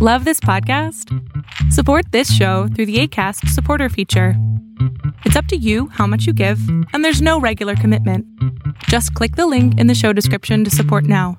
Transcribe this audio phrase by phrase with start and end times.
[0.00, 1.12] Love this podcast?
[1.72, 4.34] Support this show through the ACAST supporter feature.
[5.24, 6.60] It's up to you how much you give,
[6.92, 8.24] and there's no regular commitment.
[8.84, 11.36] Just click the link in the show description to support now.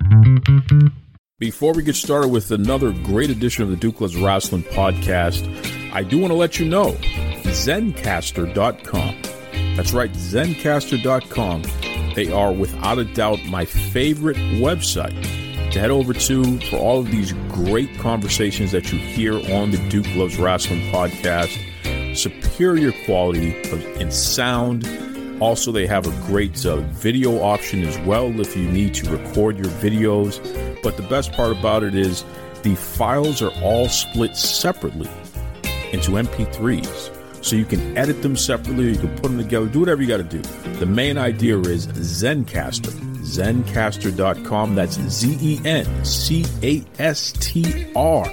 [1.38, 5.48] Before we get started with another great edition of the Duke Loves Wrestling podcast,
[5.94, 6.98] I do want to let you know
[7.44, 9.22] Zencastr.com.
[9.78, 11.64] That's right, Zencastr.com.
[12.14, 17.12] They are without a doubt my favorite website to head over to for all of
[17.12, 21.56] these great conversations that you hear on the Duke Loves Wrestling podcast.
[22.16, 23.56] Superior quality
[24.00, 24.88] in sound.
[25.40, 29.58] Also, they have a great uh, video option as well if you need to record
[29.58, 30.42] your videos.
[30.82, 32.26] But the best part about it is
[32.64, 35.10] the files are all split separately
[35.92, 37.46] into MP3s.
[37.46, 40.18] So you can edit them separately, you can put them together, do whatever you got
[40.18, 40.42] to do.
[40.80, 44.76] The main idea is Zencastr zencastr.com.
[44.76, 48.26] That's Z E N C A S T R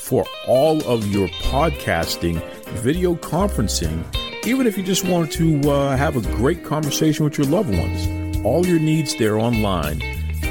[0.00, 2.42] for all of your podcasting,
[2.80, 4.04] video conferencing,
[4.46, 8.38] even if you just want to uh, have a great conversation with your loved ones.
[8.44, 10.00] All your needs there online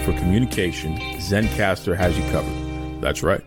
[0.04, 3.02] for communication, Zencastr has you covered.
[3.02, 3.47] That's right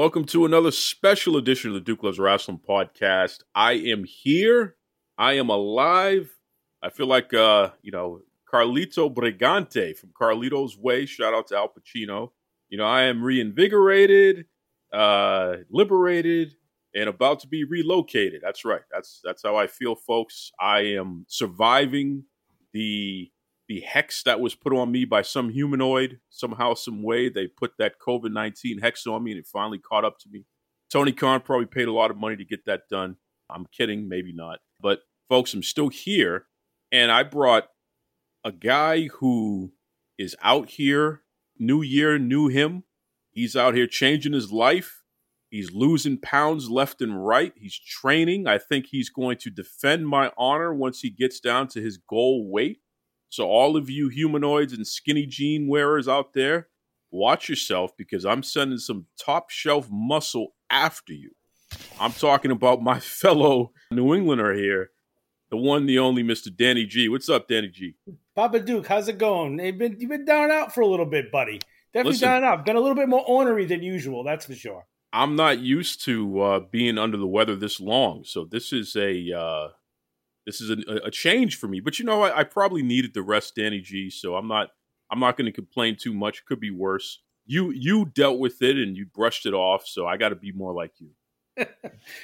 [0.00, 3.40] Welcome to another special edition of the Duke Loves Wrestling podcast.
[3.54, 4.76] I am here.
[5.18, 6.34] I am alive.
[6.82, 11.04] I feel like, uh, you know, Carlito Brigante from Carlito's Way.
[11.04, 12.30] Shout out to Al Pacino.
[12.70, 14.46] You know, I am reinvigorated,
[14.90, 16.54] uh, liberated,
[16.94, 18.40] and about to be relocated.
[18.42, 18.80] That's right.
[18.90, 20.50] That's that's how I feel, folks.
[20.58, 22.24] I am surviving
[22.72, 23.30] the
[23.70, 27.28] the hex that was put on me by some humanoid somehow, some way.
[27.28, 30.44] They put that COVID 19 hex on me and it finally caught up to me.
[30.92, 33.14] Tony Khan probably paid a lot of money to get that done.
[33.48, 34.58] I'm kidding, maybe not.
[34.80, 36.46] But folks, I'm still here.
[36.90, 37.68] And I brought
[38.42, 39.72] a guy who
[40.18, 41.22] is out here,
[41.56, 42.82] new year, new him.
[43.30, 45.04] He's out here changing his life.
[45.48, 47.52] He's losing pounds left and right.
[47.56, 48.48] He's training.
[48.48, 52.50] I think he's going to defend my honor once he gets down to his goal
[52.50, 52.80] weight.
[53.30, 56.68] So, all of you humanoids and skinny jean wearers out there,
[57.12, 61.30] watch yourself because I'm sending some top shelf muscle after you.
[62.00, 64.90] I'm talking about my fellow New Englander here,
[65.48, 66.54] the one, the only Mr.
[66.54, 67.08] Danny G.
[67.08, 67.94] What's up, Danny G?
[68.34, 69.60] Papa Duke, how's it going?
[69.60, 71.60] You've been, you've been down and out for a little bit, buddy.
[71.92, 72.66] Definitely Listen, down and out.
[72.66, 74.86] Been a little bit more ornery than usual, that's for sure.
[75.12, 79.32] I'm not used to uh, being under the weather this long, so this is a
[79.32, 79.68] uh,
[80.50, 81.80] this is a, a change for me.
[81.80, 84.10] But you know, I, I probably needed the rest, Danny G.
[84.10, 84.70] So I'm not
[85.10, 86.44] I'm not going to complain too much.
[86.44, 87.20] Could be worse.
[87.46, 89.86] You you dealt with it and you brushed it off.
[89.86, 91.10] So I got to be more like you.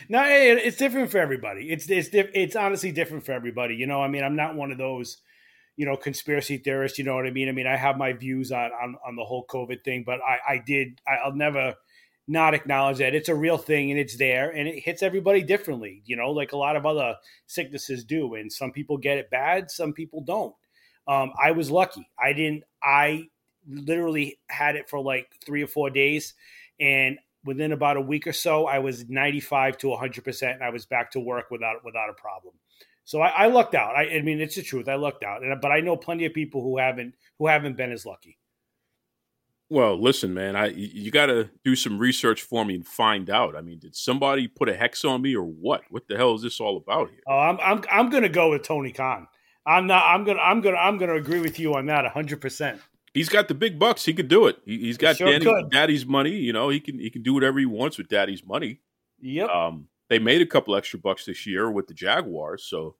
[0.09, 1.71] no, it's different for everybody.
[1.71, 3.77] It's it's it's honestly different for everybody.
[3.77, 5.19] You know, I mean, I'm not one of those,
[5.77, 6.99] you know, conspiracy theorists.
[6.99, 7.49] You know what I mean?
[7.49, 10.55] I mean, I have my views on on, on the whole COVID thing, but I
[10.55, 11.75] I did I, I'll never
[12.29, 16.03] not acknowledge that it's a real thing and it's there and it hits everybody differently,
[16.05, 17.17] you know, like a lot of other
[17.47, 18.35] sicknesses do.
[18.35, 20.55] And some people get it bad, some people don't.
[21.07, 22.09] Um, I was lucky.
[22.19, 23.29] I didn't, I
[23.69, 26.35] literally had it for like three or four days.
[26.81, 30.55] And within about a week or so, I was 95 to 100%.
[30.55, 32.55] And I was back to work without, without a problem.
[33.05, 33.95] So I, I lucked out.
[33.95, 34.89] I, I mean, it's the truth.
[34.89, 35.45] I lucked out.
[35.45, 38.37] And, but I know plenty of people who haven't, who haven't been as lucky.
[39.69, 43.57] Well, listen, man, I you got to do some research for me and find out.
[43.57, 45.83] I mean, did somebody put a hex on me or what?
[45.91, 47.21] What the hell is this all about here?
[47.27, 49.27] Oh, I'm I'm I'm going to go with Tony Khan.
[49.67, 50.05] I'm not.
[50.07, 50.39] I'm gonna.
[50.39, 50.77] I'm gonna.
[50.77, 52.07] I'm gonna agree with you on that.
[52.07, 52.81] hundred percent.
[53.13, 54.05] He's got the big bucks.
[54.05, 54.59] He could do it.
[54.65, 56.31] He, has got sure Danny, Daddy's money.
[56.31, 56.99] You know, he can.
[57.01, 58.81] He can do whatever he wants with Daddy's money.
[59.21, 59.49] Yep.
[59.49, 62.95] Um, they made a couple extra bucks this year with the Jaguars, so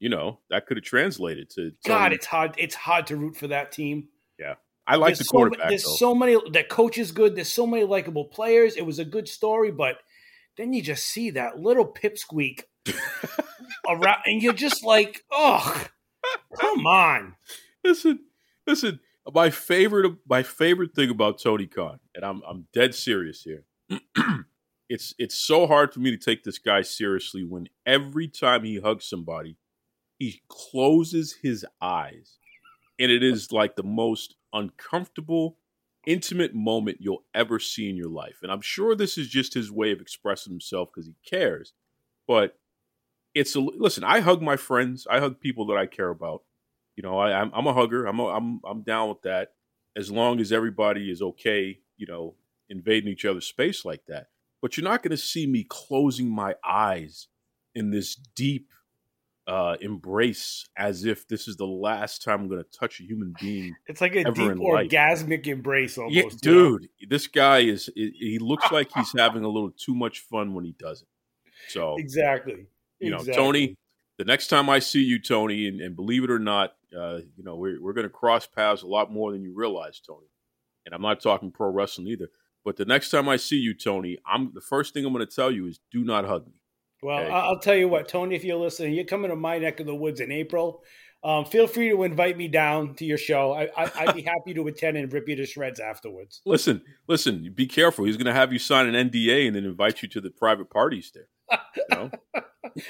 [0.00, 1.70] you know that could have translated to.
[1.86, 2.54] God, it's hard.
[2.58, 4.08] It's hard to root for that team.
[4.40, 4.54] Yeah.
[4.88, 5.60] I like there's the quarterback.
[5.60, 5.96] So, there's though.
[5.96, 6.36] so many.
[6.50, 7.36] The coach is good.
[7.36, 8.76] There's so many likable players.
[8.76, 9.98] It was a good story, but
[10.56, 12.62] then you just see that little pipsqueak
[13.88, 15.84] around, and you're just like, oh,
[16.58, 17.34] come on.
[17.84, 18.20] Listen,
[18.66, 19.00] listen.
[19.32, 23.64] My favorite, my favorite thing about Tony Khan, and I'm I'm dead serious here.
[24.88, 28.80] it's it's so hard for me to take this guy seriously when every time he
[28.80, 29.58] hugs somebody,
[30.18, 32.38] he closes his eyes,
[32.98, 35.58] and it is like the most uncomfortable,
[36.06, 38.38] intimate moment you'll ever see in your life.
[38.42, 41.72] And I'm sure this is just his way of expressing himself because he cares.
[42.26, 42.58] But
[43.34, 44.04] it's a listen.
[44.04, 45.06] I hug my friends.
[45.10, 46.42] I hug people that I care about.
[46.96, 48.06] You know, I, I'm, I'm a hugger.
[48.06, 49.52] I'm a, I'm I'm down with that
[49.96, 51.78] as long as everybody is okay.
[51.96, 52.34] You know,
[52.68, 54.28] invading each other's space like that.
[54.60, 57.28] But you're not going to see me closing my eyes
[57.74, 58.72] in this deep
[59.48, 63.34] uh, embrace as if this is the last time I'm going to touch a human
[63.40, 63.74] being.
[63.86, 64.90] It's like a deep in life.
[64.90, 66.14] orgasmic embrace almost.
[66.14, 67.88] Yeah, dude, this guy is.
[67.94, 71.08] He looks like he's having a little too much fun when he does it.
[71.68, 72.66] So Exactly.
[73.00, 73.42] you know, Exactly.
[73.42, 73.74] Tony,
[74.18, 77.42] the next time I see you, Tony, and, and believe it or not, uh, you
[77.42, 80.26] know, we're, we're going to cross paths a lot more than you realize, Tony.
[80.84, 82.28] And I'm not talking pro wrestling either.
[82.64, 85.34] But the next time I see you, Tony, I'm the first thing I'm going to
[85.34, 86.57] tell you is do not hug me.
[87.02, 87.30] Well, Okay.
[87.30, 89.94] I'll tell you what, Tony, if you're listening, you're coming to my neck of the
[89.94, 90.82] woods in April.
[91.24, 93.52] Um, feel free to invite me down to your show.
[93.52, 96.40] I, I, I'd be happy to attend and rip you to shreds afterwards.
[96.46, 98.04] Listen, listen, be careful.
[98.04, 100.70] He's going to have you sign an NDA and then invite you to the private
[100.70, 101.28] parties there.
[101.76, 102.10] You know?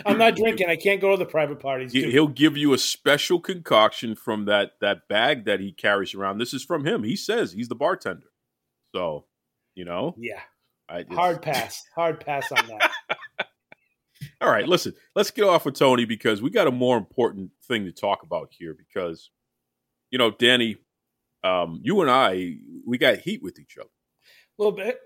[0.04, 0.68] I'm not drinking.
[0.68, 1.92] I can't go to the private parties.
[1.92, 6.36] He, he'll give you a special concoction from that that bag that he carries around.
[6.38, 7.04] This is from him.
[7.04, 8.26] He says he's the bartender.
[8.94, 9.24] So,
[9.74, 10.40] you know, Yeah,
[10.88, 11.82] I, hard pass.
[11.94, 12.90] Hard pass on that.
[14.40, 17.84] All right, listen, let's get off with Tony because we got a more important thing
[17.84, 18.74] to talk about here.
[18.74, 19.30] Because,
[20.10, 20.76] you know, Danny,
[21.42, 22.56] um, you and I,
[22.86, 23.88] we got heat with each other.
[23.88, 24.98] A little bit.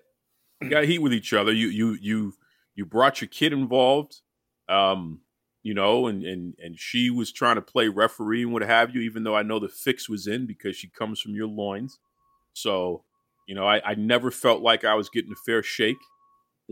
[0.61, 1.53] We got heat with each other.
[1.53, 2.35] You, you, you,
[2.75, 4.21] you brought your kid involved,
[4.69, 5.21] um,
[5.63, 9.01] you know, and and and she was trying to play referee and what have you.
[9.03, 11.99] Even though I know the fix was in because she comes from your loins,
[12.53, 13.05] so
[13.47, 15.99] you know, I, I never felt like I was getting a fair shake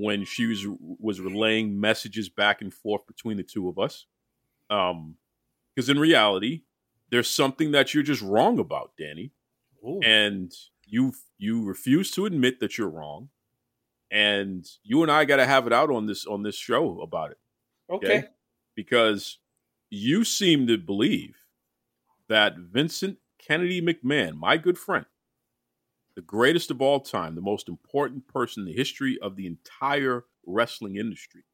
[0.00, 0.66] when she was
[0.98, 4.06] was relaying messages back and forth between the two of us.
[4.68, 5.16] Um,
[5.74, 6.62] because in reality,
[7.10, 9.32] there's something that you're just wrong about, Danny,
[9.86, 10.00] Ooh.
[10.02, 10.52] and
[10.84, 13.28] you you refuse to admit that you're wrong,
[14.10, 17.32] and you and I got to have it out on this on this show about
[17.32, 17.38] it
[17.90, 18.24] okay.
[18.74, 19.38] because
[19.90, 21.36] you seem to believe
[22.28, 25.06] that Vincent Kennedy McMahon, my good friend,
[26.20, 30.26] the greatest of all time, the most important person in the history of the entire
[30.46, 31.44] wrestling industry,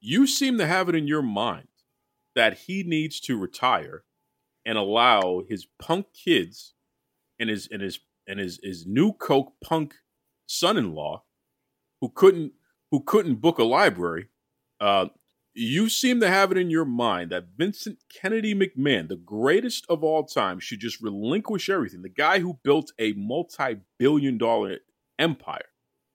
[0.00, 1.68] you seem to have it in your mind
[2.34, 4.02] that he needs to retire
[4.66, 6.74] and allow his punk kids
[7.38, 9.94] and his and his and his his new coke punk
[10.46, 11.22] son-in-law
[12.00, 12.54] who couldn't
[12.90, 14.26] who couldn't book a library
[14.80, 15.06] uh,
[15.54, 20.02] you seem to have it in your mind that Vincent Kennedy McMahon, the greatest of
[20.02, 22.02] all time, should just relinquish everything.
[22.02, 24.78] The guy who built a multi billion dollar
[25.18, 25.64] empire.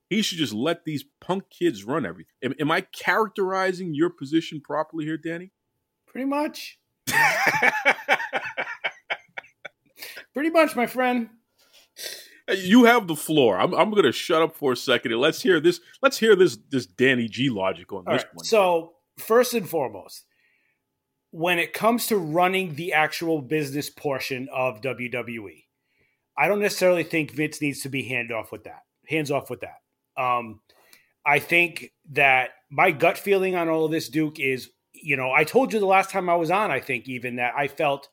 [0.10, 2.32] He should just let these punk kids run everything.
[2.42, 5.52] Am, am I characterizing your position properly here, Danny?
[6.08, 6.80] Pretty much.
[10.34, 11.30] Pretty much, my friend.
[12.56, 13.60] you have the floor.
[13.60, 15.80] I'm, I'm going to shut up for a second and let's hear this.
[16.02, 18.36] Let's hear this this Danny G logic on All this right.
[18.36, 18.46] one.
[18.46, 20.26] So, first and foremost,
[21.32, 25.66] when it comes to running the actual business portion of WWE,
[26.38, 28.84] I don't necessarily think Vince needs to be hand off with that.
[29.08, 30.22] Hands off with that.
[30.22, 30.62] Um,
[31.26, 35.44] I think that my gut feeling on all of this, Duke, is you know I
[35.44, 36.72] told you the last time I was on.
[36.72, 38.10] I think even that I felt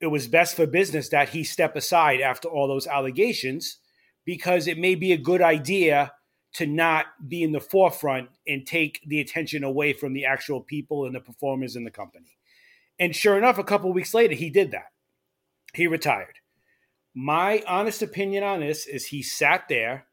[0.00, 3.78] it was best for business that he step aside after all those allegations
[4.24, 6.12] because it may be a good idea
[6.54, 11.04] to not be in the forefront and take the attention away from the actual people
[11.04, 12.38] and the performers in the company.
[12.98, 14.92] And sure enough, a couple weeks later, he did that.
[15.74, 16.38] He retired.
[17.14, 20.06] My honest opinion on this is he sat there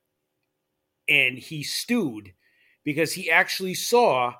[1.08, 2.34] and he stewed
[2.84, 4.34] because he actually saw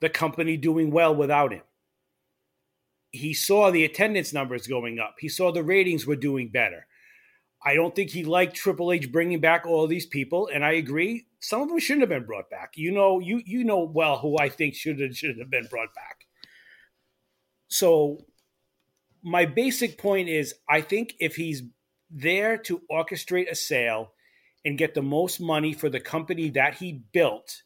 [0.00, 1.62] the company doing well without him.
[3.12, 5.16] He saw the attendance numbers going up.
[5.18, 6.86] He saw the ratings were doing better.
[7.64, 11.26] I don't think he liked Triple H bringing back all these people, and I agree.
[11.40, 12.72] Some of them shouldn't have been brought back.
[12.76, 16.26] You know, you you know well who I think should should have been brought back.
[17.68, 18.26] So,
[19.22, 21.62] my basic point is, I think if he's
[22.10, 24.12] there to orchestrate a sale
[24.64, 27.62] and get the most money for the company that he built,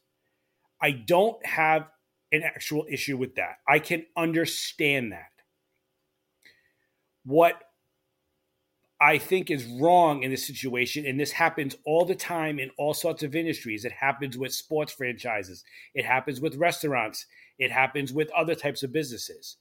[0.80, 1.88] I don't have
[2.30, 3.56] an actual issue with that.
[3.68, 5.32] I can understand that.
[7.24, 7.60] What
[9.00, 12.94] I think is wrong in this situation, and this happens all the time in all
[12.94, 13.84] sorts of industries.
[13.84, 15.62] It happens with sports franchises,
[15.94, 17.26] it happens with restaurants,
[17.58, 19.56] it happens with other types of businesses.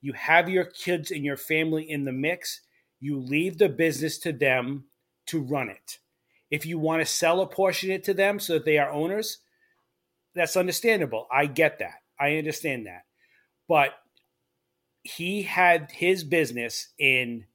[0.00, 2.60] You have your kids and your family in the mix,
[3.00, 4.84] you leave the business to them
[5.26, 5.98] to run it.
[6.50, 8.90] If you want to sell a portion of it to them so that they are
[8.90, 9.38] owners,
[10.34, 11.26] that's understandable.
[11.32, 12.02] I get that.
[12.20, 13.02] I understand that.
[13.68, 13.94] But
[15.02, 17.46] he had his business in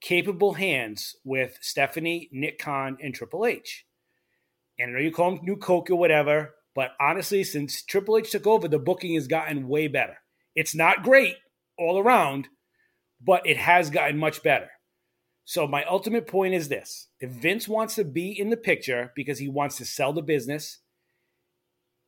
[0.00, 3.86] capable hands with Stephanie, Nick Khan, and Triple H.
[4.78, 8.30] And I know you call him New Coke or whatever, But honestly, since Triple H
[8.30, 10.18] took over, the booking has gotten way better.
[10.54, 11.36] It's not great
[11.78, 12.48] all around,
[13.20, 14.68] but it has gotten much better.
[15.46, 19.38] So my ultimate point is this: if Vince wants to be in the picture because
[19.38, 20.80] he wants to sell the business,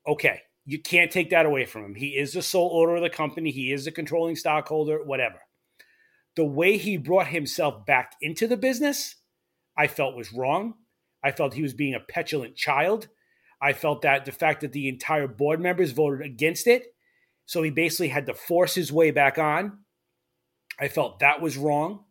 [0.06, 1.94] okay, you can't take that away from him.
[1.94, 3.50] He is the sole owner of the company.
[3.50, 5.40] He is the controlling stockholder, whatever.
[6.38, 9.16] The way he brought himself back into the business,
[9.76, 10.74] I felt was wrong.
[11.20, 13.08] I felt he was being a petulant child.
[13.60, 16.94] I felt that the fact that the entire board members voted against it,
[17.44, 19.78] so he basically had to force his way back on.
[20.78, 22.04] I felt that was wrong.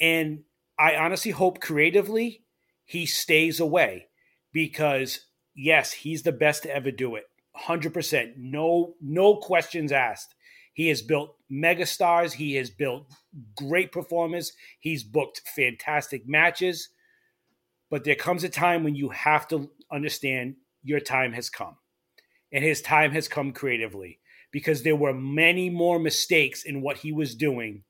[0.00, 0.40] And
[0.76, 2.42] I honestly hope creatively
[2.84, 4.08] he stays away
[4.52, 7.26] because yes, he's the best to ever do it.
[7.56, 8.32] 100%.
[8.38, 10.34] No no questions asked.
[10.72, 13.06] He has built megastars, he has built
[13.56, 16.90] great performers, he's booked fantastic matches.
[17.90, 21.76] But there comes a time when you have to understand your time has come.
[22.52, 24.20] And his time has come creatively
[24.52, 27.84] because there were many more mistakes in what he was doing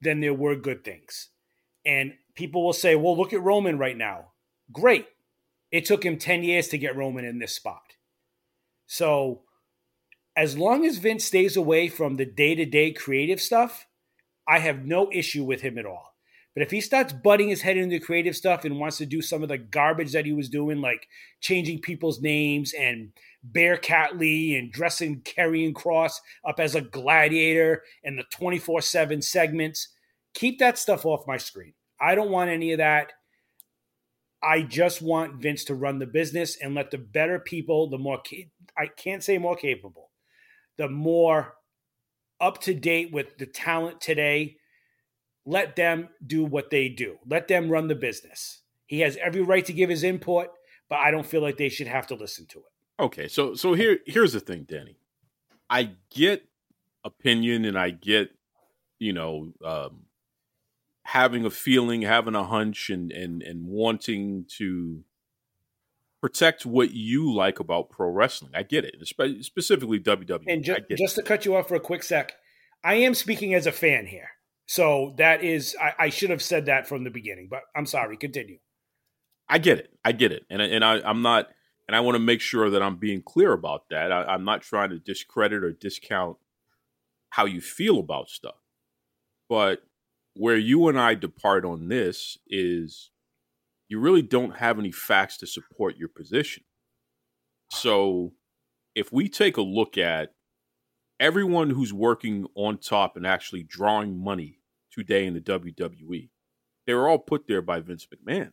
[0.00, 1.28] than there were good things.
[1.84, 4.32] And people will say, well, look at Roman right now.
[4.72, 5.06] Great.
[5.70, 7.82] It took him 10 years to get Roman in this spot.
[8.86, 9.42] So,
[10.40, 13.86] as long as Vince stays away from the day to day creative stuff,
[14.48, 16.14] I have no issue with him at all.
[16.54, 19.42] But if he starts butting his head into creative stuff and wants to do some
[19.42, 21.06] of the garbage that he was doing, like
[21.42, 23.12] changing people's names and
[23.44, 29.88] Bearcat Lee and dressing Karrion Cross up as a gladiator and the 24 7 segments,
[30.32, 31.74] keep that stuff off my screen.
[32.00, 33.12] I don't want any of that.
[34.42, 38.22] I just want Vince to run the business and let the better people, the more,
[38.78, 40.09] I can't say more capable,
[40.80, 41.56] the more
[42.40, 44.56] up to date with the talent today,
[45.44, 47.18] let them do what they do.
[47.28, 48.62] Let them run the business.
[48.86, 50.48] He has every right to give his input,
[50.88, 53.02] but I don't feel like they should have to listen to it.
[53.02, 54.96] Okay, so so here here's the thing, Danny.
[55.68, 56.48] I get
[57.04, 58.30] opinion and I get,
[58.98, 60.04] you know, um,
[61.02, 65.04] having a feeling, having a hunch, and and and wanting to
[66.20, 68.52] protect what you like about pro wrestling.
[68.54, 68.96] I get it,
[69.42, 70.44] specifically WWE.
[70.46, 72.34] And ju- just to cut you off for a quick sec,
[72.84, 74.30] I am speaking as a fan here.
[74.66, 78.16] So that is, I, I, should have said that from the beginning, but I'm sorry.
[78.16, 78.58] Continue.
[79.48, 79.90] I get it.
[80.04, 81.48] I get it, and and I, I'm not,
[81.88, 84.12] and I want to make sure that I'm being clear about that.
[84.12, 86.36] I, I'm not trying to discredit or discount
[87.30, 88.60] how you feel about stuff,
[89.48, 89.82] but
[90.34, 93.10] where you and I depart on this is
[93.90, 96.64] you really don't have any facts to support your position.
[97.70, 98.32] So
[98.94, 100.30] if we take a look at
[101.20, 104.58] everyone who's working on top and actually drawing money
[104.90, 106.30] today in the WWE.
[106.86, 108.52] They were all put there by Vince McMahon.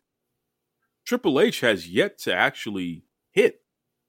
[1.05, 3.61] Triple H has yet to actually hit.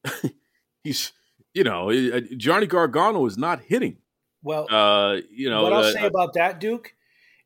[0.83, 1.13] He's,
[1.55, 3.99] you know, uh, Johnny Gargano is not hitting.
[4.43, 6.95] Well, uh, you know, what I'll uh, say about that, Duke,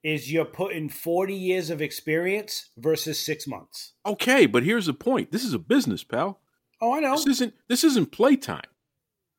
[0.02, 3.92] is you're putting 40 years of experience versus six months.
[4.04, 5.30] Okay, but here's the point.
[5.30, 6.40] This is a business, pal.
[6.80, 7.14] Oh, I know.
[7.14, 8.62] This isn't this isn't playtime.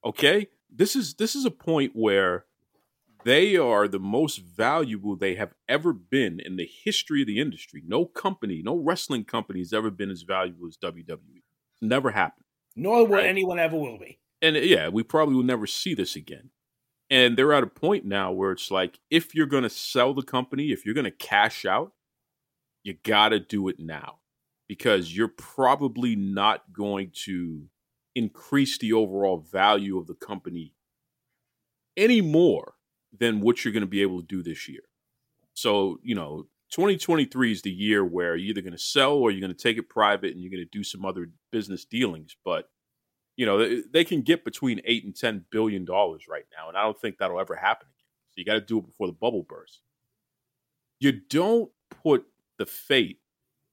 [0.05, 0.48] Okay?
[0.74, 2.46] This is this is a point where
[3.25, 7.84] they are the most valuable they have ever been in the history of the industry.
[7.86, 11.41] No company, no wrestling company has ever been as valuable as WWE.
[11.82, 12.46] never happened.
[12.75, 13.25] Nor will right?
[13.25, 14.20] anyone ever will be.
[14.41, 16.50] And yeah, we probably will never see this again.
[17.10, 20.24] And they're at a point now where it's like, if you're going to sell the
[20.24, 21.91] company, if you're going to cash out,
[22.83, 24.19] you got to do it now
[24.67, 27.67] because you're probably not going to
[28.15, 30.74] increase the overall value of the company
[31.98, 32.74] anymore
[33.17, 34.81] than what you're going to be able to do this year.
[35.53, 39.41] So, you know, 2023 is the year where you're either going to sell or you're
[39.41, 42.36] going to take it private and you're going to do some other business dealings.
[42.43, 42.69] But,
[43.35, 46.67] you know, they can get between eight and 10 billion dollars right now.
[46.67, 48.05] And I don't think that'll ever happen again.
[48.29, 49.81] So you got to do it before the bubble bursts.
[50.99, 52.25] You don't put
[52.57, 53.19] the fate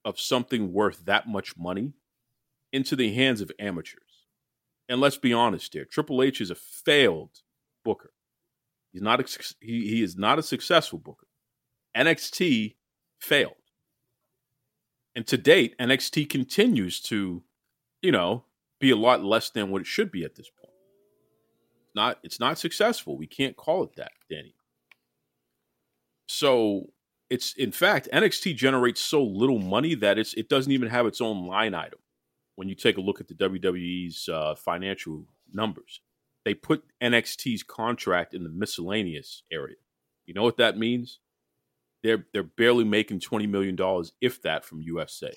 [0.03, 1.93] of something worth that much money
[2.71, 4.25] into the hands of amateurs.
[4.89, 7.41] And let's be honest here Triple H is a failed
[7.83, 8.11] booker.
[8.91, 11.27] He's not a, he, he is not a successful booker.
[11.95, 12.75] NXT
[13.19, 13.53] failed.
[15.15, 17.43] And to date, NXT continues to,
[18.01, 18.45] you know,
[18.81, 20.73] be a lot less than what it should be at this point.
[21.95, 23.17] Not it's not successful.
[23.17, 24.55] We can't call it that, Danny.
[26.27, 26.91] So
[27.29, 31.21] it's in fact NXT generates so little money that it's it doesn't even have its
[31.21, 31.99] own line item.
[32.55, 36.01] When you take a look at the WWE's uh, financial numbers,
[36.45, 39.77] they put NXT's contract in the miscellaneous area.
[40.25, 41.19] You know what that means?
[42.03, 45.31] They're they're barely making twenty million dollars, if that, from USA.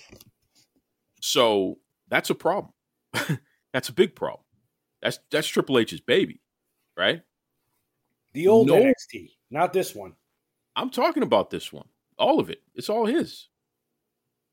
[1.21, 2.74] So that's a problem.
[3.73, 4.45] That's a big problem.
[5.03, 6.41] That's that's Triple H's baby,
[6.97, 7.23] right?
[8.33, 8.75] The old No.
[8.77, 10.15] NXT, not this one.
[10.77, 11.87] I'm talking about this one.
[12.19, 12.63] All of it.
[12.75, 13.49] It's all his.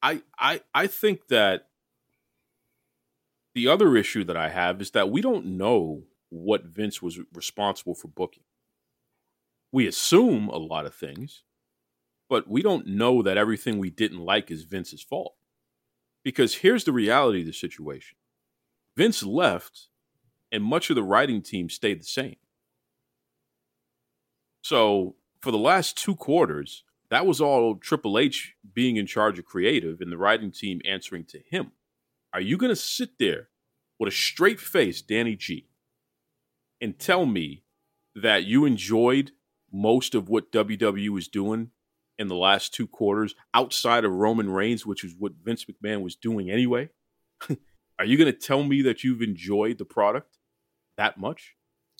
[0.01, 1.69] I I I think that
[3.55, 7.95] the other issue that I have is that we don't know what Vince was responsible
[7.95, 8.43] for booking.
[9.71, 11.43] We assume a lot of things,
[12.29, 15.35] but we don't know that everything we didn't like is Vince's fault.
[16.23, 18.17] Because here's the reality of the situation.
[18.95, 19.87] Vince left
[20.51, 22.35] and much of the writing team stayed the same.
[24.61, 29.45] So for the last two quarters, that was all Triple H being in charge of
[29.45, 31.71] creative and the writing team answering to him.
[32.33, 33.49] Are you going to sit there
[33.99, 35.67] with a straight face, Danny G,
[36.79, 37.63] and tell me
[38.15, 39.31] that you enjoyed
[39.71, 41.71] most of what WWE was doing
[42.17, 46.15] in the last two quarters outside of Roman Reigns, which is what Vince McMahon was
[46.15, 46.89] doing anyway?
[48.01, 50.39] Are you going to tell me that you've enjoyed the product
[50.97, 51.53] that much?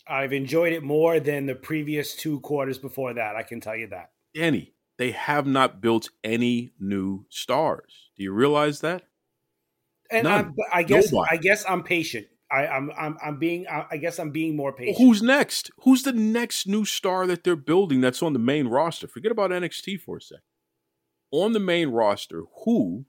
[0.08, 3.36] I've enjoyed it more than the previous two quarters before that.
[3.36, 4.10] I can tell you that.
[4.34, 8.10] Danny, they have not built any new stars.
[8.18, 9.04] Do you realize that?
[10.10, 10.46] And None.
[10.46, 11.38] I'm, I guess Nobody.
[11.38, 12.26] I guess I'm patient.
[12.52, 14.98] I, I'm I'm I'm being I I guess I'm being more patient.
[14.98, 15.70] Who's next?
[15.84, 19.08] Who's the next new star that they're building that's on the main roster?
[19.08, 20.42] Forget about NXT for a second.
[21.30, 23.06] On the main roster, who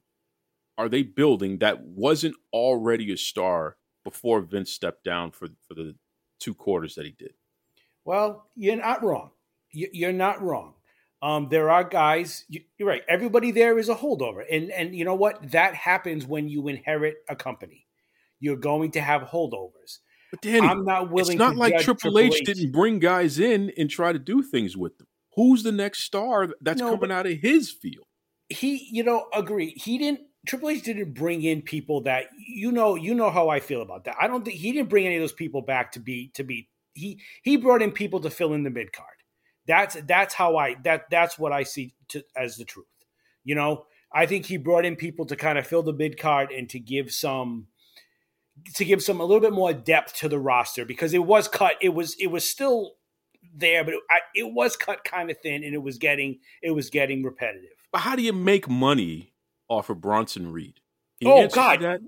[0.78, 5.94] are they building that wasn't already a star before Vince stepped down for for the
[6.40, 7.32] two quarters that he did?
[8.04, 9.30] Well, you're not wrong.
[9.72, 10.74] You- You're not wrong.
[11.22, 12.44] Um, there are guys.
[12.48, 13.02] you- You're right.
[13.08, 15.52] Everybody there is a holdover, and and you know what?
[15.52, 17.86] That happens when you inherit a company.
[18.40, 20.00] You're going to have holdovers.
[20.32, 21.32] But Danny, I'm not willing.
[21.34, 24.98] it's not like Triple, H, didn't bring guys in and try to do things with
[24.98, 25.06] them.
[25.36, 28.06] Who's the next star that's No, coming out of his field?
[28.48, 32.94] he you know agree he didn't triple h didn't bring in people that you know
[32.94, 34.16] you know how i feel about that.
[34.20, 36.68] I don't think he didn't bring any of those people back to be to be
[36.94, 39.08] he he brought in people to fill in the mid card.
[39.66, 42.86] That's that's how i that that's what i see to, as the truth.
[43.44, 46.50] You know i think he brought in people to kind of fill the mid card
[46.50, 47.68] and to give some
[48.74, 51.74] to give some a little bit more depth to the roster because it was cut
[51.80, 52.96] it was it was still
[53.54, 56.70] there but it, I, it was cut kind of thin and it was getting it
[56.72, 57.70] was getting repetitive.
[57.90, 59.31] But how do you make money
[59.68, 60.80] off of Bronson Reed?
[61.20, 61.80] Can Oh God!
[61.80, 62.00] that?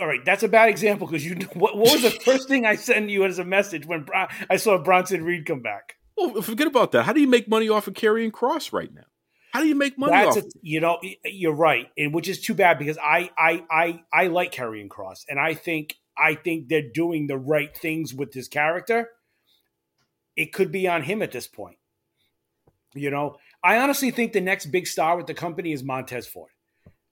[0.00, 1.36] All right, that's a bad example because you.
[1.54, 4.06] What, what was the first thing I sent you as a message when
[4.48, 5.96] I saw Bronson Reed come back?
[6.16, 7.04] Well, forget about that.
[7.04, 9.04] How do you make money off of Karrion Cross right now?
[9.52, 10.42] How do you make money That's off?
[10.44, 14.00] a, of you know you're right, and which is too bad because I I I
[14.12, 18.34] I like Karrion Cross, and I think I think they're doing the right things with
[18.34, 19.08] his character.
[20.36, 21.76] It could be on him at this point.
[22.94, 26.50] You know, I honestly think the next big star with the company is Montez Ford.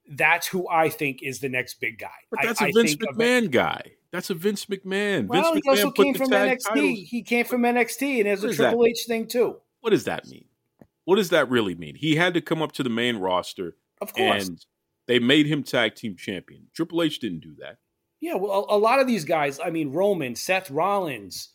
[0.09, 2.09] That's who I think is the next big guy.
[2.31, 3.91] But that's I a Vince of- McMahon guy.
[4.11, 5.27] That's a Vince McMahon.
[5.27, 6.57] Well, Vince he also McMahon put came from NXT.
[6.67, 8.55] titles- He came from NXT, and has What a?
[8.55, 9.57] Triple H thing too.
[9.81, 10.45] What does that mean?
[11.05, 11.95] What does that really mean?
[11.95, 14.65] He had to come up to the main roster, Of course, and
[15.07, 16.67] they made him tag team champion.
[16.75, 17.77] Triple H didn't do that.
[18.19, 18.35] yeah.
[18.35, 19.59] Well, a, a lot of these guys.
[19.63, 21.49] I mean, Roman, Seth Rollins,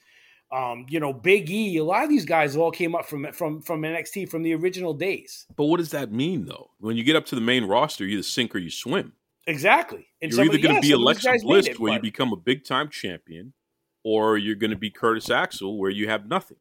[0.54, 1.76] um, you know, Big E.
[1.78, 4.94] A lot of these guys all came up from from from NXT from the original
[4.94, 5.46] days.
[5.56, 6.70] But what does that mean, though?
[6.78, 9.12] When you get up to the main roster, you either sink or you swim.
[9.46, 10.06] Exactly.
[10.22, 12.00] And you're some either going yeah, to be of these Alexa Bliss, it, where you
[12.00, 13.52] become a big time champion,
[14.02, 16.56] or you're going to be Curtis Axel, where you have nothing.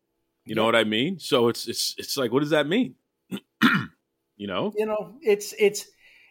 [0.46, 1.20] You know what I mean?
[1.20, 2.96] So it's it's it's like, what does that mean?
[4.36, 5.86] you know, you know, it's it's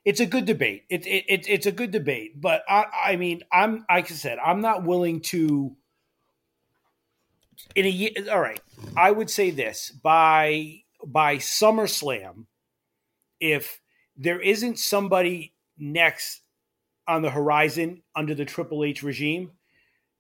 [0.04, 0.84] it's a good debate.
[0.90, 4.38] It, it, it it's a good debate, but I I mean, I'm like I said,
[4.38, 5.76] I'm not willing to.
[7.74, 8.60] In a year, all right,
[8.96, 12.46] I would say this by by SummerSlam,
[13.40, 13.80] if
[14.16, 16.42] there isn't somebody next
[17.08, 19.52] on the horizon under the Triple H regime,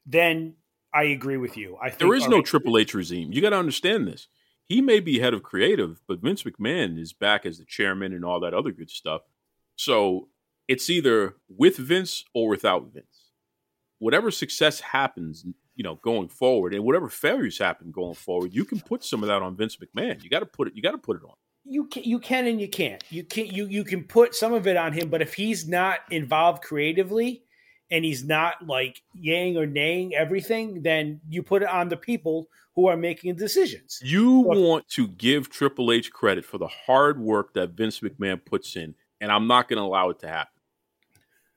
[0.06, 0.54] then
[0.94, 1.76] I agree with you.
[1.80, 3.32] I think there is no right, Triple H regime.
[3.32, 4.28] You got to understand this.
[4.64, 8.24] He may be head of creative, but Vince McMahon is back as the chairman and
[8.24, 9.22] all that other good stuff.
[9.76, 10.28] So
[10.68, 13.30] it's either with Vince or without Vince.
[13.98, 18.80] Whatever success happens, you know, going forward, and whatever failures happen going forward, you can
[18.80, 20.22] put some of that on Vince McMahon.
[20.22, 20.74] You got to put it.
[20.76, 21.34] You got to put it on.
[21.64, 23.02] you can you can and you can't.
[23.10, 26.00] You can you you can put some of it on him, but if he's not
[26.10, 27.44] involved creatively
[27.90, 32.48] and he's not like yang or naying everything, then you put it on the people
[32.74, 34.00] who are making decisions.
[34.02, 38.44] You Look- want to give Triple H credit for the hard work that Vince McMahon
[38.44, 40.60] puts in, and I'm not going to allow it to happen.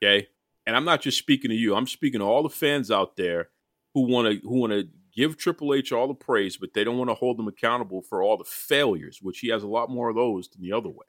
[0.04, 0.28] Okay,
[0.68, 1.74] and I'm not just speaking to you.
[1.76, 3.50] I'm speaking to all the fans out there
[3.96, 7.00] who want to who want to give Triple H all the praise, but they don't
[7.00, 10.10] want to hold him accountable for all the failures, which he has a lot more
[10.10, 11.06] of those than the other way.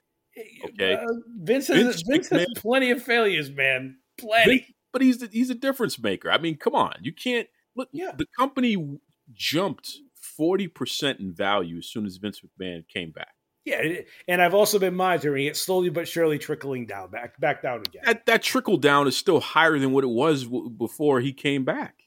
[0.64, 0.94] Okay.
[0.94, 1.06] Uh,
[1.40, 3.98] Vince has Vince Vince, has plenty of failures, man.
[4.16, 4.58] Plenty.
[4.58, 6.30] Vince- but he's the, he's a difference maker.
[6.30, 7.90] I mean, come on, you can't look.
[7.92, 8.12] Yeah.
[8.16, 8.98] The company
[9.34, 13.34] jumped forty percent in value as soon as Vince McMahon came back.
[13.64, 13.82] Yeah,
[14.28, 18.02] and I've also been monitoring it slowly but surely trickling down back back down again.
[18.04, 21.64] That that trickle down is still higher than what it was w- before he came
[21.64, 22.05] back.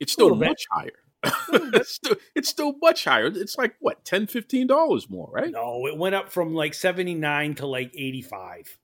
[0.00, 0.48] It's still Little bit.
[0.50, 0.90] much higher.
[1.74, 3.26] it's, still, it's still much higher.
[3.26, 4.28] It's like what 10
[4.66, 5.50] dollars more, right?
[5.50, 8.78] No, it went up from like 79 to like 85.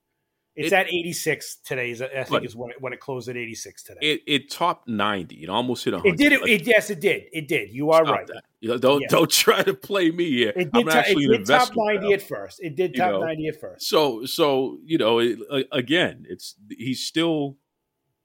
[0.55, 1.93] It's It- at 86 today.
[1.93, 4.01] I think is when it, when it closed at 86 today.
[4.03, 5.37] It it topped ninety.
[5.43, 6.19] It almost hit It, hundred.
[6.19, 6.67] did it, it.
[6.67, 7.25] Yes, it did.
[7.33, 7.71] It did.
[7.71, 8.27] You are right.
[8.27, 8.43] that.
[8.61, 9.09] You don't Yeah.
[9.09, 10.53] don't try to play me here.
[10.55, 12.13] It I'm did, top, it did top 90 pal.
[12.13, 12.61] at first.
[12.63, 13.21] It did You top know.
[13.21, 13.89] 90 at first.
[13.89, 15.39] So so you know it,
[15.73, 17.57] again, it's he's still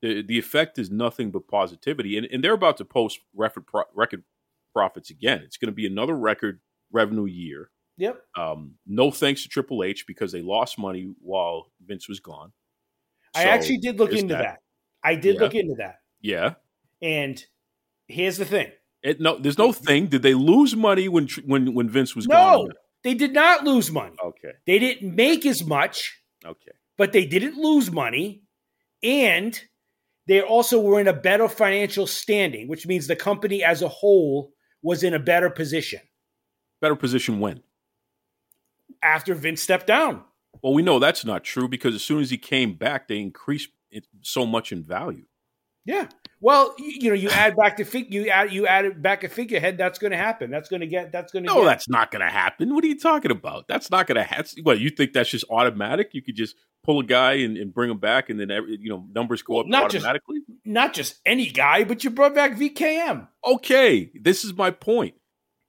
[0.07, 3.83] the the effect is nothing but positivity, and, and they're about to post record pro,
[3.93, 4.23] record
[4.73, 5.41] profits again.
[5.43, 6.59] It's going to be another record
[6.91, 7.69] revenue year.
[7.97, 8.21] Yep.
[8.37, 12.51] Um, no thanks to Triple H because they lost money while Vince was gone.
[13.35, 14.41] I actually did look into that.
[14.41, 14.59] that.
[15.03, 15.41] I did Yeah.
[15.41, 15.95] look into that.
[16.21, 16.53] Yeah.
[17.01, 17.43] And
[18.07, 18.71] here's the thing.
[19.03, 20.07] It, no, there's no thing.
[20.07, 22.67] Did they lose money when when when Vince was No, gone?
[22.67, 24.15] No, they did not lose money.
[24.23, 24.51] Okay.
[24.65, 26.71] They didn't make as much, Okay.
[26.97, 28.43] but they didn't lose money.
[29.03, 29.59] And
[30.27, 34.51] they also were in a better financial standing, which means the company as a whole
[34.81, 36.01] was in a better position
[36.81, 37.63] Better position when?
[39.03, 40.23] after Vince stepped down.
[40.61, 43.69] Well, we know that's not true because as soon as he came back, they increased
[43.91, 45.25] it so much in value.
[45.85, 46.07] Yeah.
[46.39, 49.23] Well, you, you know, you add back the fig, you add you add it back
[49.23, 49.77] a figurehead.
[49.77, 50.51] That's going to happen.
[50.51, 51.11] That's going to get.
[51.11, 51.47] That's going to.
[51.47, 52.73] No, get, that's not going to happen.
[52.75, 53.67] What are you talking about?
[53.67, 54.63] That's not going to happen.
[54.63, 56.09] What you think that's just automatic?
[56.13, 58.89] You could just pull a guy and, and bring him back, and then every, you
[58.89, 60.41] know numbers go Well, up not just- automatically.
[60.63, 63.27] not just any guy, but you brought back VKM.
[63.45, 65.15] okay, this is my point.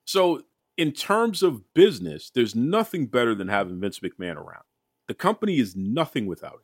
[0.05, 0.43] So,
[0.77, 4.65] in terms of business, there's nothing better than having Vince McMahon around.
[5.09, 6.61] The company is nothing without him.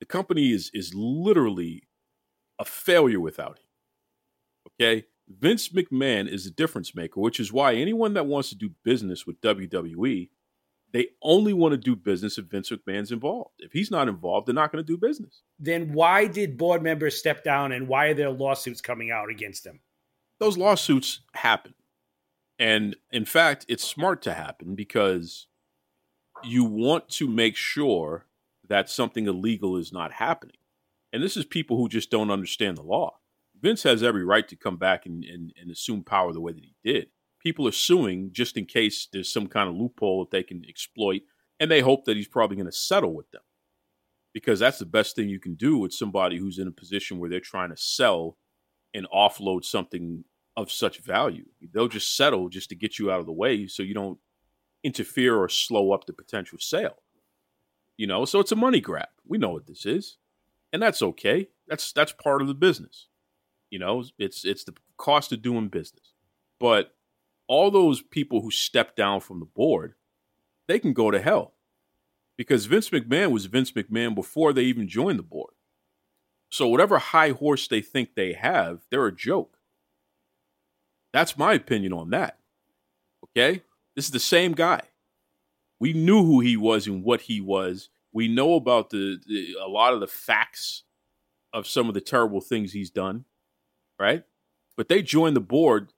[0.00, 1.82] The company is is literally
[2.62, 3.64] a failure without him.
[4.80, 5.04] Okay?
[5.28, 9.26] Vince McMahon is a difference maker, which is why anyone that wants to do business
[9.26, 10.28] with WWE,
[10.92, 13.54] they only want to do business if Vince McMahon's involved.
[13.58, 15.42] If he's not involved, they're not going to do business.
[15.58, 19.64] Then why did board members step down, and why are there lawsuits coming out against
[19.64, 19.80] them?
[20.42, 21.72] those lawsuits happen.
[22.58, 25.46] And in fact, it's smart to happen because
[26.42, 28.26] you want to make sure
[28.68, 30.56] that something illegal is not happening.
[31.12, 33.18] And this is people who just don't understand the law.
[33.60, 36.64] Vince has every right to come back and, and, and assume power the way that
[36.64, 37.08] he did.
[37.40, 41.22] People are suing just in case there's some kind of loophole that they can exploit,
[41.60, 43.42] and they hope that he's probably going to settle with them.
[44.32, 47.28] Because that's the best thing you can do with somebody who's in a position where
[47.28, 48.38] they're trying to sell
[48.94, 50.24] and offload something
[50.56, 51.46] of such value.
[51.72, 54.18] They'll just settle just to get you out of the way so you don't
[54.82, 56.96] interfere or slow up the potential sale.
[57.96, 59.08] You know, so it's a money grab.
[59.26, 60.18] We know what this is.
[60.72, 61.48] And that's okay.
[61.68, 63.08] That's that's part of the business.
[63.70, 66.14] You know, it's it's the cost of doing business.
[66.58, 66.94] But
[67.48, 69.94] all those people who stepped down from the board,
[70.68, 71.54] they can go to hell.
[72.38, 75.52] Because Vince McMahon was Vince McMahon before they even joined the board.
[76.50, 79.58] So whatever high horse they think they have, they're a joke.
[81.12, 82.38] That's my opinion on that.
[83.24, 83.62] Okay?
[83.94, 84.82] This is the same guy.
[85.78, 87.88] We knew who he was and what he was.
[88.12, 90.84] We know about the, the a lot of the facts
[91.52, 93.24] of some of the terrible things he's done,
[93.98, 94.24] right?
[94.76, 95.92] But they joined the board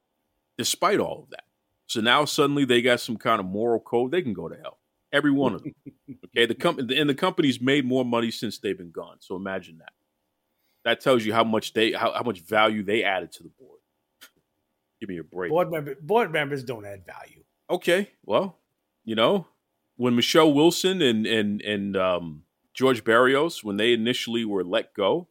[0.59, 1.45] despite all of that.
[1.87, 4.11] So now suddenly they got some kind of moral code.
[4.11, 4.79] They can go to hell.
[5.13, 5.75] Every one of them.
[6.27, 9.19] okay, the company and the company's made more money since they've been gone.
[9.21, 9.93] So imagine that.
[10.85, 13.81] That tells you how much they how, how much value they added to the board.
[15.01, 15.51] Give me a break.
[15.51, 17.43] Board member, board members don't add value.
[17.71, 18.59] Okay, well,
[19.05, 19.47] you know,
[19.97, 25.29] when Michelle Wilson and and and um, George Barrios, when they initially were let go,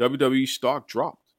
[0.00, 1.34] WWE stock dropped.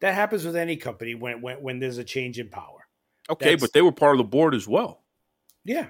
[0.00, 2.86] That happens with any company when when, when there's a change in power.
[3.28, 5.02] Okay, That's- but they were part of the board as well.
[5.64, 5.88] Yeah,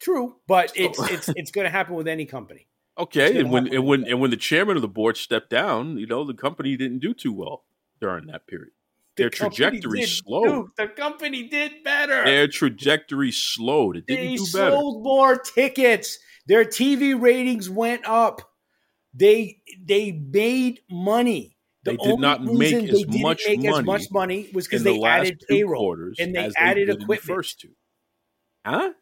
[0.00, 2.68] true, but it's it's it's going to happen with any company.
[2.96, 6.06] Okay, and when and when and when the chairman of the board stepped down, you
[6.06, 7.64] know, the company didn't do too well
[8.00, 8.72] during that period.
[9.18, 10.44] The Their trajectory slowed.
[10.48, 12.24] dude, the company did better.
[12.24, 13.96] Their trajectory slowed.
[13.96, 14.70] It didn't they do better.
[14.70, 16.18] sold more tickets.
[16.46, 18.40] Their TV ratings went up.
[19.12, 21.56] They they made money.
[21.82, 24.84] The They did not make as they didn't much make as much money was because
[24.84, 27.22] the they added payroll and they added did in the equipment.
[27.36, 27.70] first two.
[28.64, 28.92] Huh?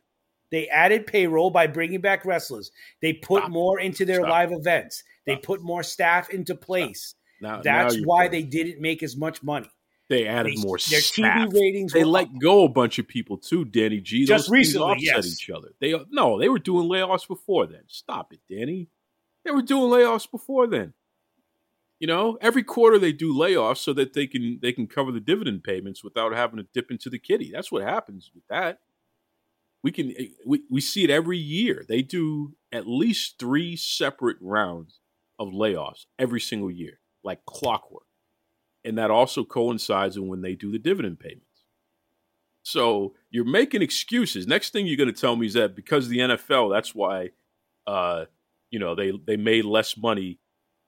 [0.50, 2.70] They added payroll by bringing back wrestlers.
[3.02, 3.50] They put Stop.
[3.50, 4.31] more into their Stop.
[4.31, 5.02] live events.
[5.26, 5.42] They Stop.
[5.42, 7.14] put more staff into place.
[7.42, 9.68] Now, That's now why they didn't make as much money.
[10.08, 11.48] They added They- more their staff.
[11.50, 12.38] TV ratings They let up.
[12.40, 14.20] go a bunch of people too, Danny G.
[14.20, 15.26] Those Just things recently, offset yes.
[15.26, 15.74] each other.
[15.80, 17.82] They no, they were doing layoffs before then.
[17.88, 18.88] Stop it, Danny.
[19.44, 20.94] They were doing layoffs before then.
[21.98, 25.20] You know, every quarter they do layoffs so that they can they can cover the
[25.20, 27.50] dividend payments without having to dip into the kitty.
[27.52, 28.80] That's what happens with that.
[29.82, 31.84] We can eh, we, we see it every year.
[31.88, 35.00] They do at least three separate rounds
[35.38, 38.05] of layoffs every single year, like clockwork.
[38.87, 41.42] And that also coincides with when they do the dividend payments.
[42.62, 44.46] So you're making excuses.
[44.46, 47.31] Next thing you're going to tell me is that because of the NFL, that's why,
[47.87, 48.25] uh,
[48.70, 50.40] you know, they they made less money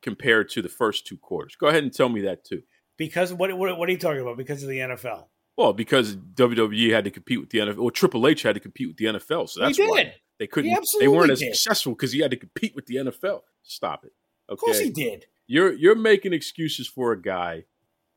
[0.03, 1.57] compared to the first two quarters.
[1.57, 2.63] Go ahead and tell me that too.
[2.97, 4.37] Because what what, what are you talking about?
[4.37, 5.27] Because of the NFL?
[5.57, 8.89] Well, because WWE had to compete with the NFL, or Triple H had to compete
[8.89, 10.85] with the NFL, so that's why they couldn't.
[11.01, 11.55] They weren't as did.
[11.55, 13.41] successful because he had to compete with the NFL.
[13.63, 14.13] Stop it.
[14.49, 15.27] Okay, Of course he did.
[15.47, 17.65] you're you're making excuses for a guy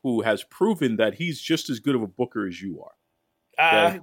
[0.03, 2.93] who has proven that he's just as good of a booker as you are,
[3.57, 3.99] Uh,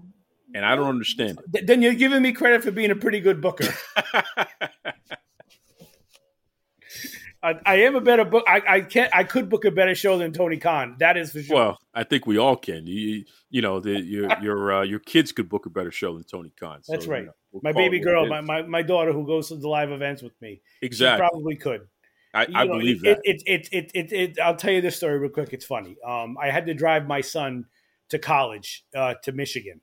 [0.55, 3.41] and I don't understand th- then you're giving me credit for being a pretty good
[3.41, 3.69] booker.
[7.43, 8.45] I, I am a better book.
[8.49, 9.15] I, I can't.
[9.15, 10.97] I could book a better show than Tony Khan.
[10.99, 11.57] That is for sure.
[11.57, 12.87] well, I think we all can.
[12.87, 16.25] You, you know, the, your your uh, your kids could book a better show than
[16.25, 16.83] Tony Khan.
[16.83, 17.27] So, That's you right.
[17.27, 20.21] know, we'll my baby girl, my, my my daughter who goes to the live events
[20.21, 21.25] with me, exactly.
[21.25, 21.83] she probably could.
[22.39, 23.21] I, I know, believe it, that.
[23.25, 25.53] It, it, it, it, it, I'll tell you this story real quick.
[25.53, 25.97] It's funny.
[26.07, 27.67] Um, I had to drive my son
[28.11, 29.81] to college uh, to Michigan,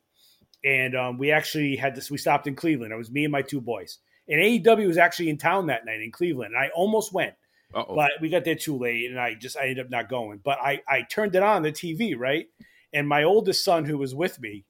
[0.64, 2.10] and um, we actually had this.
[2.10, 2.92] We stopped in Cleveland.
[2.92, 4.00] It was me and my two boys.
[4.28, 6.54] And AEW was actually in town that night in Cleveland.
[6.56, 7.36] And I almost went,
[7.74, 7.96] Uh-oh.
[7.96, 10.40] but we got there too late, and I just I ended up not going.
[10.44, 12.48] But I I turned it on the TV right,
[12.94, 14.66] and my oldest son who was with me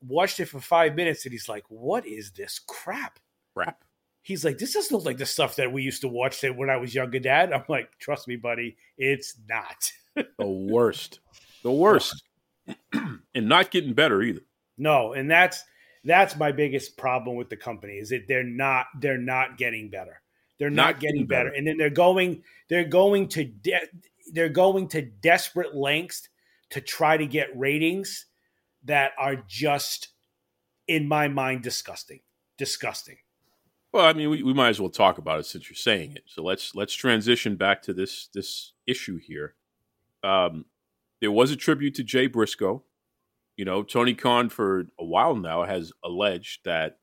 [0.00, 3.18] watched it for five minutes, and he's like, "What is this crap?"
[3.54, 3.84] Crap.
[4.22, 6.70] He's like, "This doesn't look like the stuff that we used to watch that when
[6.70, 9.92] I was younger, Dad." I'm like, "Trust me, buddy, it's not."
[10.38, 11.20] The worst.
[11.62, 12.22] The worst.
[12.92, 14.42] and not getting better either.
[14.76, 15.64] No, and that's
[16.04, 20.20] that's my biggest problem with the company is that they're not they're not getting better.
[20.58, 21.44] They're not, Not getting getting better.
[21.50, 21.56] better.
[21.56, 23.88] and then they're going they're going to de-
[24.32, 26.28] they're going to desperate lengths
[26.70, 28.26] to try to get ratings
[28.84, 30.08] that are just
[30.88, 32.20] in my mind disgusting,
[32.58, 33.16] disgusting.
[33.92, 36.24] Well, I mean, we, we might as well talk about it since you're saying it.
[36.26, 39.54] So let's let's transition back to this this issue here.
[40.24, 40.64] Um,
[41.20, 42.84] there was a tribute to Jay Briscoe.
[43.56, 46.98] You know, Tony Khan for a while now has alleged that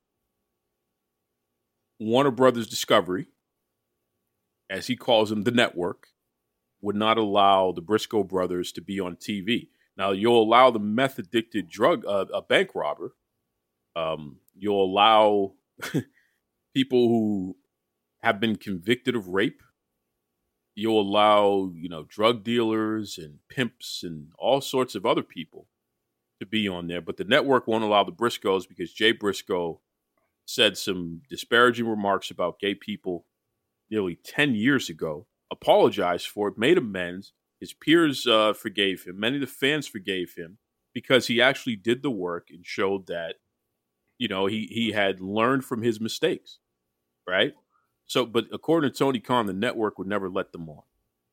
[2.00, 3.28] Warner Brothers Discovery,
[4.70, 6.08] as he calls them, the network,
[6.82, 9.68] would not allow the Briscoe brothers to be on TV.
[9.96, 13.16] Now, you'll allow the meth addicted drug, uh, a bank robber.
[13.96, 15.54] Um, you'll allow
[16.74, 17.58] people who
[18.22, 19.62] have been convicted of rape.
[20.76, 25.68] You'll allow, you know, drug dealers and pimps and all sorts of other people
[26.40, 27.02] to be on there.
[27.02, 29.82] But the network won't allow the Briscoes because Jay Briscoe
[30.46, 33.26] said some disparaging remarks about gay people
[33.90, 37.34] nearly 10 years ago, apologized for it, made amends.
[37.60, 39.20] His peers uh, forgave him.
[39.20, 40.58] Many of the fans forgave him
[40.94, 43.36] because he actually did the work and showed that,
[44.20, 46.60] you know, he, he had learned from his mistakes,
[47.28, 47.54] right?
[48.06, 50.84] So, but according to Tony Khan, the network would never let them on.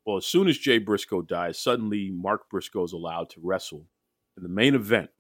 [0.07, 3.87] Well, as soon as Jay Briscoe dies, suddenly Mark Briscoe is allowed to wrestle
[4.37, 5.11] in the main event,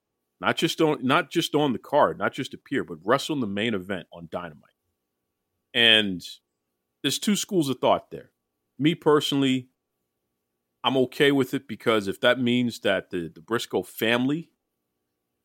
[0.41, 3.47] not just on not just on the card, not just appear, but wrestle in the
[3.49, 4.71] main event on Dynamite.
[5.75, 6.25] And
[7.03, 8.31] there's two schools of thought there.
[8.79, 9.69] Me personally,
[10.85, 14.51] I'm okay with it because if that means that the, the Briscoe family,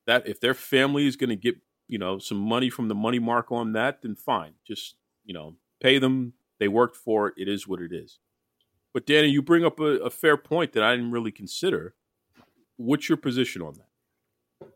[0.06, 1.56] that if their family is going to get
[1.92, 4.54] you know some money from the money mark on that, then fine.
[4.66, 6.34] Just you know pay them.
[6.58, 7.34] They worked for it.
[7.38, 8.20] It is what it is.
[8.94, 11.94] But Danny, you bring up a, a fair point that I didn't really consider.
[12.78, 14.70] What's your position on that?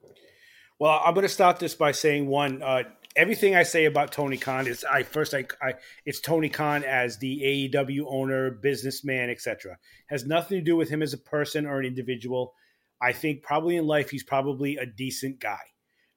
[0.77, 2.61] Well, I'm going to start this by saying one.
[2.61, 2.83] Uh,
[3.15, 5.75] everything I say about Tony Khan is I first I, I
[6.05, 9.77] it's Tony Khan as the AEW owner, businessman, etc.
[10.07, 12.53] Has nothing to do with him as a person or an individual.
[13.01, 15.61] I think probably in life he's probably a decent guy.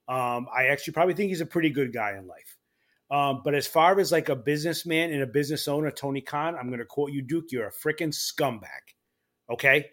[0.08, 2.56] Um, I actually probably think he's a pretty good guy in life.
[3.10, 6.68] Um, but as far as like a businessman and a business owner, Tony Khan, I'm
[6.68, 7.50] going to quote you, Duke.
[7.50, 8.64] You're a freaking scumbag.
[9.50, 9.86] Okay,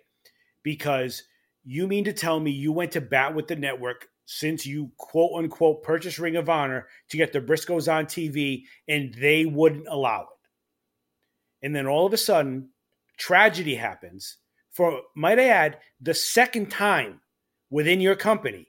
[0.63, 1.23] because
[1.63, 5.31] you mean to tell me you went to bat with the network since you quote
[5.37, 10.21] unquote purchased Ring of Honor to get the Briscoes on TV and they wouldn't allow
[10.21, 11.65] it.
[11.65, 12.69] And then all of a sudden,
[13.17, 14.37] tragedy happens
[14.71, 17.21] for, might I add, the second time
[17.69, 18.67] within your company.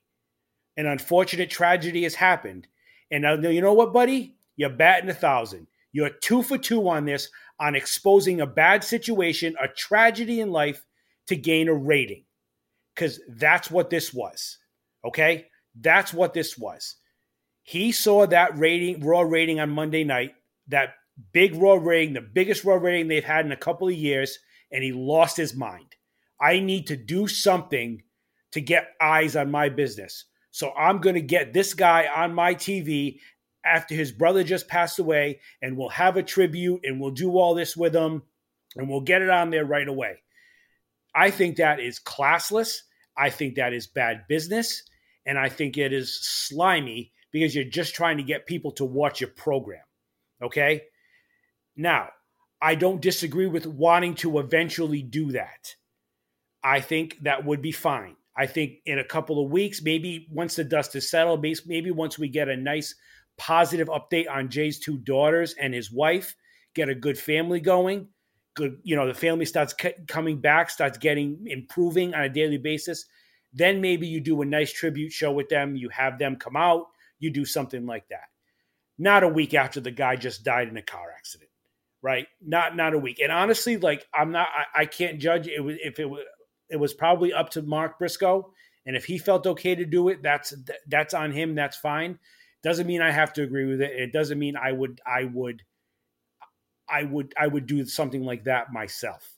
[0.77, 2.69] An unfortunate tragedy has happened.
[3.11, 4.37] And you know what, buddy?
[4.57, 5.67] You're batting a thousand.
[5.93, 10.85] You're two for two on this, on exposing a bad situation, a tragedy in life
[11.29, 12.25] to gain a rating.
[12.95, 14.59] Because that's what this was.
[15.05, 15.47] Okay?
[15.81, 16.97] That's what this was.
[17.63, 20.35] He saw that rating, raw rating on Monday night,
[20.69, 20.95] that
[21.33, 24.39] big raw rating, the biggest raw rating they've had in a couple of years,
[24.71, 25.97] and he lost his mind.
[26.41, 28.03] I need to do something
[28.53, 30.25] to get eyes on my business.
[30.57, 33.19] So I'm going to get this guy on my TV
[33.63, 37.55] after his brother just passed away, and we'll have a tribute and we'll do all
[37.55, 38.23] this with him
[38.75, 40.17] and we'll get it on there right away.
[41.15, 42.79] I think that is classless.
[43.19, 44.83] I think that is bad business.
[45.27, 49.21] And I think it is slimy because you're just trying to get people to watch
[49.21, 49.85] your program.
[50.43, 50.85] Okay.
[51.77, 52.09] Now,
[52.63, 55.75] I don't disagree with wanting to eventually do that.
[56.65, 58.17] I think that would be fine.
[58.37, 62.19] I think in a couple of weeks, maybe once the dust is settled, maybe once
[62.19, 62.95] we get a nice
[63.39, 66.37] positive update on Jay's two daughters and his wife,
[66.75, 68.09] get a good family going,
[68.55, 72.59] good, you know, the family starts c- coming back, starts getting improving on a daily
[72.59, 73.07] basis.
[73.55, 75.77] Then maybe you do a nice tribute show with them.
[75.77, 76.87] You have them come out.
[77.19, 78.29] You do something like that.
[78.99, 81.51] Not a week after the guy just died in a car accident,
[82.03, 82.27] right?
[82.43, 83.21] Not not a week.
[83.23, 86.23] And honestly, like I'm not, I, I can't judge it was if it was
[86.71, 88.53] it was probably up to Mark Briscoe,
[88.85, 90.55] and if he felt okay to do it, that's
[90.89, 91.55] that's on him.
[91.55, 92.19] That's fine.
[92.63, 93.93] Doesn't mean I have to agree with it.
[93.93, 95.63] It doesn't mean I would I would
[96.89, 99.37] I would I would do something like that myself.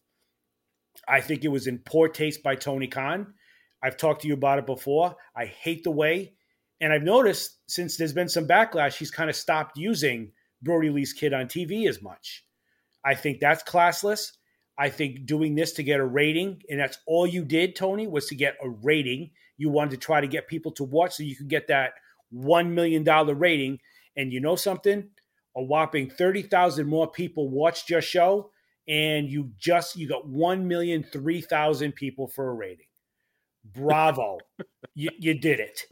[1.06, 3.34] I think it was in poor taste by Tony Khan.
[3.82, 5.16] I've talked to you about it before.
[5.36, 6.34] I hate the way,
[6.80, 11.12] and I've noticed since there's been some backlash, he's kind of stopped using Brodie Lee's
[11.12, 12.44] kid on TV as much.
[13.04, 14.32] I think that's classless.
[14.78, 18.26] I think doing this to get a rating, and that's all you did, Tony, was
[18.26, 19.30] to get a rating.
[19.56, 21.94] You wanted to try to get people to watch so you could get that
[22.32, 23.80] $1 million rating.
[24.16, 25.08] And you know something?
[25.56, 28.50] A whopping 30,000 more people watched your show,
[28.86, 32.86] and you just, you got 1,003,000 people for a rating.
[33.64, 34.38] Bravo.
[34.94, 35.82] you, you did it.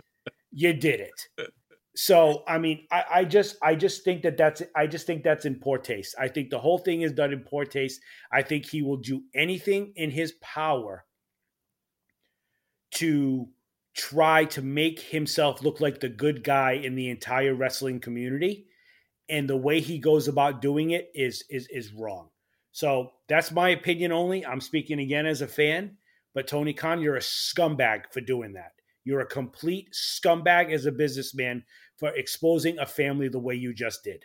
[0.52, 1.50] You did it.
[1.96, 5.46] So I mean, I, I, just I just think that that's I just think that's
[5.46, 6.14] in poor taste.
[6.18, 8.02] I think the whole thing is done in poor taste.
[8.30, 11.06] I think he will do anything in his power
[12.92, 13.48] to
[13.94, 18.66] try to make himself look like the good guy in the entire wrestling community,
[19.30, 22.28] and the way he goes about doing it is is is wrong.
[22.72, 24.44] So that's my opinion only.
[24.44, 25.96] I'm speaking again as a fan,
[26.34, 28.72] but Tony Khan, you're a scumbag for doing that.
[29.06, 31.64] You're a complete scumbag as a businessman
[31.96, 34.24] for exposing a family the way you just did.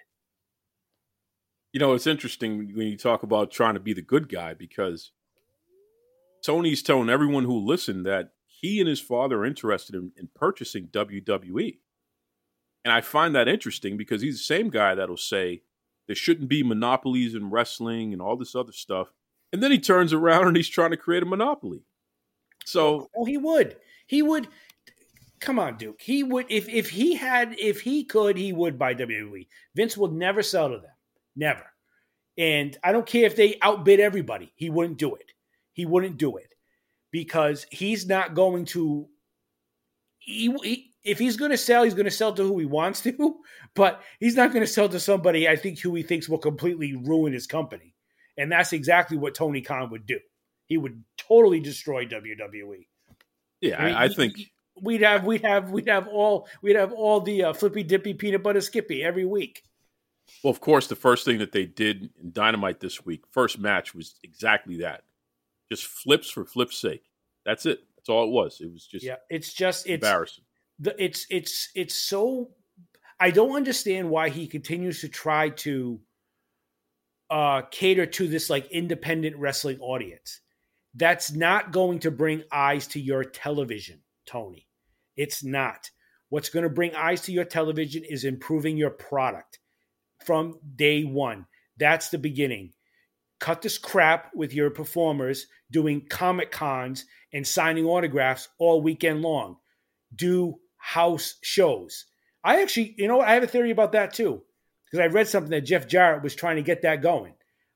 [1.74, 5.12] You know, it's interesting when you talk about trying to be the good guy because
[6.44, 10.88] Tony's telling everyone who listened that he and his father are interested in, in purchasing
[10.88, 11.78] WWE.
[12.84, 15.62] And I find that interesting because he's the same guy that'll say
[16.08, 19.14] there shouldn't be monopolies in wrestling and all this other stuff.
[19.54, 21.84] And then he turns around and he's trying to create a monopoly.
[22.66, 23.78] So, oh, he would.
[24.08, 24.48] He would
[25.42, 26.00] come on, Duke.
[26.00, 29.48] He would if if he had if he could, he would buy WWE.
[29.76, 30.92] Vince would never sell to them.
[31.36, 31.66] Never.
[32.38, 34.54] And I don't care if they outbid everybody.
[34.56, 35.32] He wouldn't do it.
[35.74, 36.54] He wouldn't do it
[37.12, 39.08] because he's not going to.
[40.20, 43.02] He, he, if he's going to sell, he's going to sell to who he wants
[43.02, 43.40] to,
[43.76, 46.96] but he's not going to sell to somebody I think who he thinks will completely
[46.96, 47.96] ruin his company.
[48.38, 50.20] And that's exactly what Tony Khan would do.
[50.68, 52.88] He would totally destroy WWE.
[53.60, 54.36] Yeah, I, mean, I think
[54.80, 58.44] we'd have we'd have we'd have all we'd have all the uh, flippy dippy peanut
[58.44, 59.64] butter skippy every week.
[60.44, 63.94] Well, of course, the first thing that they did in Dynamite this week, first match
[63.94, 65.04] was exactly that.
[65.70, 67.04] Just flips for flip's sake.
[67.46, 67.80] That's it.
[67.96, 68.62] That's all it was.
[68.62, 69.18] It was just yeah.
[69.30, 70.44] It's just it's embarrassing.
[70.80, 72.52] The, it's it's it's so.
[73.20, 76.00] I don't understand why he continues to try to
[77.30, 80.42] uh, cater to this like independent wrestling audience.
[80.96, 84.00] That's not going to bring eyes to your television.
[84.26, 84.68] Tony.
[85.16, 85.90] It's not.
[86.30, 89.60] What's going to bring eyes to your television is improving your product
[90.26, 91.46] from day one.
[91.78, 92.74] That's the beginning.
[93.40, 99.58] Cut this crap with your performers doing comic cons and signing autographs all weekend long.
[100.16, 102.06] Do house shows.
[102.44, 104.44] I actually, you know, I have a theory about that too,
[104.86, 107.34] because I read something that Jeff Jarrett was trying to get that going.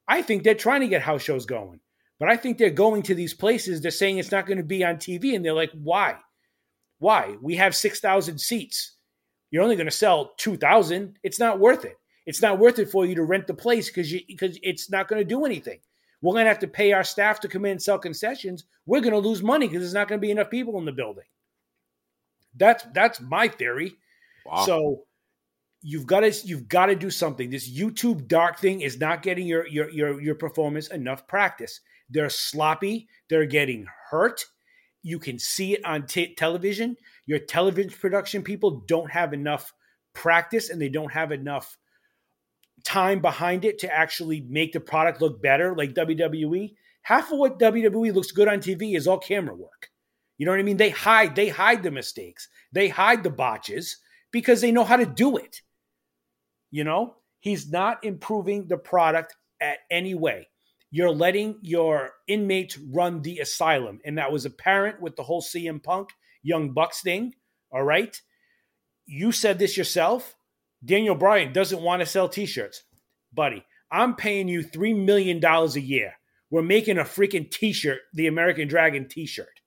[0.08, 1.80] I think they're trying to get house shows going,
[2.20, 3.82] but I think they're going to these places.
[3.82, 6.18] They're saying it's not going to be on TV, and they're like, why?
[7.00, 7.36] Why?
[7.42, 8.94] We have 6,000 seats.
[9.52, 11.18] You're only going to sell 2,000.
[11.24, 11.98] It's not worth it.
[12.26, 15.22] It's not worth it for you to rent the place because because it's not going
[15.22, 15.80] to do anything.
[16.22, 18.66] We're going to have to pay our staff to come in and sell concessions.
[18.86, 20.92] We're going to lose money because there's not going to be enough people in the
[20.92, 21.26] building.
[22.56, 23.96] That's that's my theory.
[24.46, 24.66] Wow.
[24.66, 25.04] So
[25.82, 27.50] you've got to you've got to do something.
[27.50, 31.82] This YouTube dark thing is not getting your your your your performance enough practice.
[32.10, 33.08] They're sloppy.
[33.30, 34.46] They're getting hurt.
[35.06, 36.98] You can see it on t- television.
[37.28, 39.72] Your television production people don't have enough
[40.16, 41.78] practice and they don't have enough
[42.84, 47.60] time behind it to actually make the product look better like WWE half of what
[47.60, 49.92] WWE looks good on TV is all camera work.
[50.40, 50.78] You know what I mean?
[50.78, 53.98] They hide, they hide the mistakes, they hide the botches
[54.32, 55.62] because they know how to do it.
[56.72, 60.50] You know, he's not improving the product at any way.
[60.96, 65.84] You're letting your inmates run the asylum, and that was apparent with the whole CM
[65.84, 67.34] Punk Young Bucks thing.
[67.70, 68.18] All right,
[69.06, 70.38] you said this yourself.
[70.86, 72.86] Daniel Bryan doesn't want to sell T-shirts,
[73.34, 73.66] buddy.
[73.92, 76.14] I'm paying you three million dollars a year.
[76.50, 79.60] We're making a freaking T-shirt, the American Dragon T-shirt.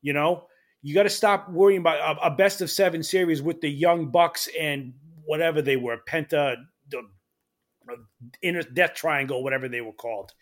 [0.00, 0.46] You know,
[0.80, 4.10] you got to stop worrying about a, a, best of seven series with the Young
[4.10, 4.94] Bucks and
[5.26, 6.56] whatever they were, Penta,
[6.88, 7.02] the
[8.42, 10.32] inner Death Triangle, whatever they were called.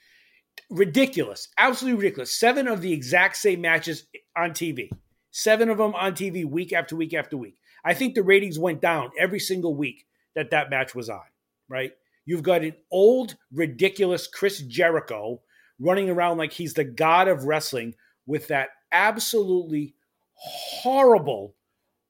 [0.70, 2.34] Ridiculous, absolutely ridiculous.
[2.34, 4.88] Seven of the exact same matches on TV.
[5.30, 7.58] Seven of them on TV week after week after week.
[7.84, 11.20] I think the ratings went down every single week that that match was on.
[11.68, 11.92] Right?
[12.24, 15.42] You've got an old, ridiculous Chris Jericho
[15.78, 17.94] running around like he's the god of wrestling
[18.26, 19.94] with that absolutely
[20.34, 21.54] horrible,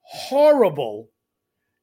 [0.03, 1.11] horrible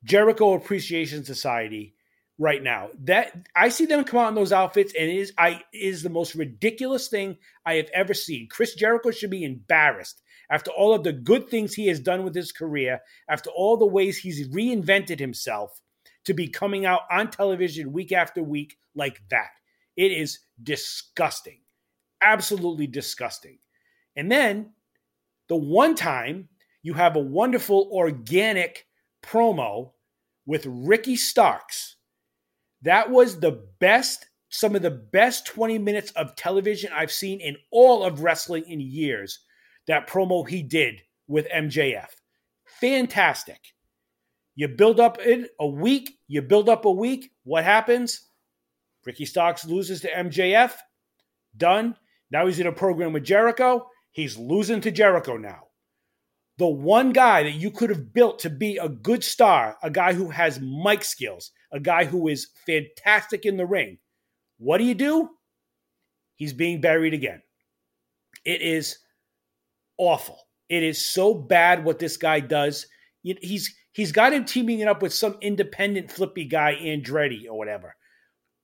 [0.04, 1.96] Jericho Appreciation Society
[2.38, 2.90] right now.
[3.04, 6.10] That I see them come out in those outfits, and it is I is the
[6.10, 8.48] most ridiculous thing I have ever seen.
[8.50, 12.36] Chris Jericho should be embarrassed after all of the good things he has done with
[12.36, 15.82] his career, after all the ways he's reinvented himself
[16.26, 19.50] to be coming out on television week after week like that.
[19.96, 21.60] It is disgusting.
[22.22, 23.60] Absolutely disgusting.
[24.16, 24.72] And then
[25.50, 26.50] the one time
[26.82, 28.86] you have a wonderful organic
[29.24, 29.92] promo
[30.46, 31.93] with Ricky Starks.
[32.84, 37.56] That was the best, some of the best 20 minutes of television I've seen in
[37.72, 39.40] all of wrestling in years.
[39.88, 42.10] That promo he did with MJF.
[42.66, 43.60] Fantastic.
[44.56, 47.32] You build up in a week, you build up a week.
[47.44, 48.22] What happens?
[49.06, 50.74] Ricky Starks loses to MJF.
[51.56, 51.96] Done.
[52.32, 53.88] Now he's in a program with Jericho.
[54.12, 55.68] He's losing to Jericho now.
[56.58, 60.14] The one guy that you could have built to be a good star, a guy
[60.14, 63.98] who has mic skills, a guy who is fantastic in the ring.
[64.58, 65.30] What do you do?
[66.36, 67.42] He's being buried again.
[68.46, 69.00] It is
[69.98, 70.40] awful.
[70.70, 72.86] It is so bad what this guy does.
[73.22, 77.96] He's he's got him teaming it up with some independent flippy guy, Andretti or whatever.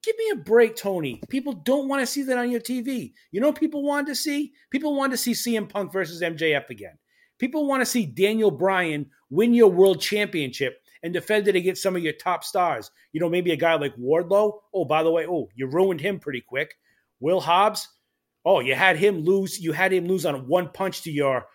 [0.04, 1.22] Give me a break, Tony.
[1.30, 3.14] People don't want to see that on your TV.
[3.32, 4.54] You know people want to see?
[4.72, 6.98] People want to see CM Punk versus MJF again.
[7.38, 11.96] People want to see Daniel Bryan win your world championship and defend it against some
[11.96, 12.92] of your top stars.
[13.12, 14.60] You know, maybe a guy like Wardlow.
[14.74, 16.76] Oh, by the way, oh, you ruined him pretty quick.
[17.20, 17.88] Will Hobbs.
[18.46, 19.60] Oh, you had him lose.
[19.60, 21.48] You had him lose on one punch to your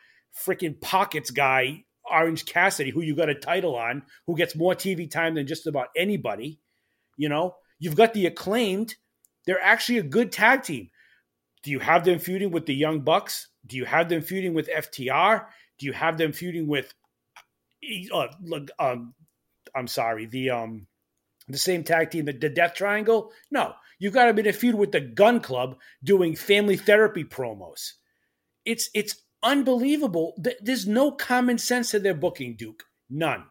[0.47, 5.11] freaking pockets guy, Orange Cassidy, who you got a title on, who gets more TV
[5.11, 6.61] time than just about anybody.
[7.17, 8.95] You know, You've got the acclaimed.
[9.47, 10.89] They're actually a good tag team.
[11.63, 13.49] Do you have them feuding with the Young Bucks?
[13.67, 15.45] Do you have them feuding with FTR?
[15.79, 16.95] Do you have them feuding with?
[18.13, 18.29] Uh,
[18.79, 19.15] um,
[19.75, 20.87] I'm sorry, the um,
[21.49, 23.31] the same tag team, the, the Death Triangle.
[23.51, 27.25] No, you've got to be in a feud with the Gunn Club doing family therapy
[27.25, 27.93] promos.
[28.65, 30.35] It's it's unbelievable.
[30.61, 32.85] There's no common sense to their booking, Duke.
[33.11, 33.45] None.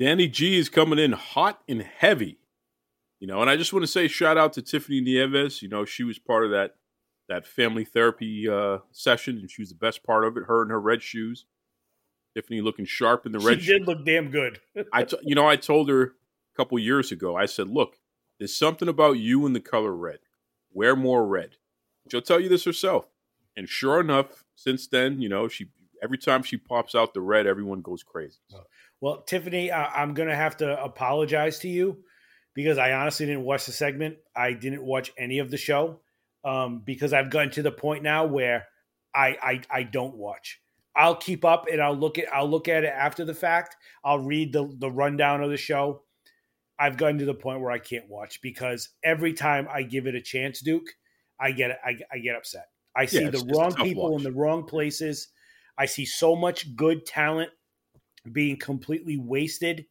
[0.00, 2.38] Danny G is coming in hot and heavy.
[3.20, 5.60] You know, and I just want to say shout out to Tiffany Nieves.
[5.60, 6.76] You know, she was part of that
[7.28, 10.44] that family therapy uh, session, and she was the best part of it.
[10.44, 11.44] Her and her red shoes.
[12.38, 13.60] Tiffany looking sharp in the red.
[13.60, 14.60] She did look damn good.
[14.92, 17.34] I, t- you know, I told her a couple years ago.
[17.36, 17.96] I said, "Look,
[18.38, 20.20] there's something about you in the color red.
[20.72, 21.56] Wear more red."
[22.08, 23.08] She'll tell you this herself.
[23.56, 25.66] And sure enough, since then, you know, she
[26.00, 28.38] every time she pops out the red, everyone goes crazy.
[29.00, 32.04] Well, Tiffany, I- I'm going to have to apologize to you
[32.54, 34.18] because I honestly didn't watch the segment.
[34.36, 35.98] I didn't watch any of the show
[36.44, 38.66] um, because I've gotten to the point now where
[39.12, 40.60] I, I I don't watch.
[40.96, 43.76] I'll keep up and I'll look at I'll look at it after the fact.
[44.04, 46.02] I'll read the the rundown of the show.
[46.78, 50.14] I've gotten to the point where I can't watch because every time I give it
[50.14, 50.88] a chance, Duke,
[51.40, 52.66] I get I, I get upset.
[52.96, 54.18] I see yeah, the wrong people watch.
[54.18, 55.28] in the wrong places.
[55.76, 57.50] I see so much good talent
[58.30, 59.86] being completely wasted.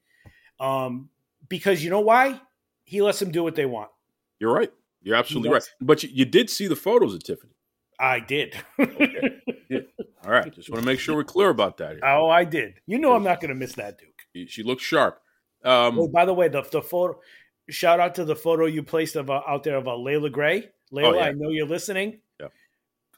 [0.60, 1.10] Um,
[1.48, 2.42] because you know why?
[2.84, 3.90] He lets them do what they want.
[4.40, 4.72] You're right.
[5.02, 5.64] You're absolutely right.
[5.80, 7.54] But you, you, did see the photos of Tiffany.
[8.00, 8.56] I did.
[8.80, 9.37] okay.
[10.28, 10.54] All right.
[10.54, 11.92] Just want to make sure we're clear about that.
[11.92, 12.02] Here.
[12.04, 12.82] Oh, I did.
[12.86, 14.50] You know, I'm not going to miss that, Duke.
[14.50, 15.22] She looks sharp.
[15.64, 17.20] Um, oh, by the way, the, the photo.
[17.70, 20.70] Shout out to the photo you placed of uh, out there of uh, Layla Gray.
[20.92, 21.24] Layla, oh, yeah.
[21.24, 22.20] I know you're listening.
[22.40, 22.48] Yeah.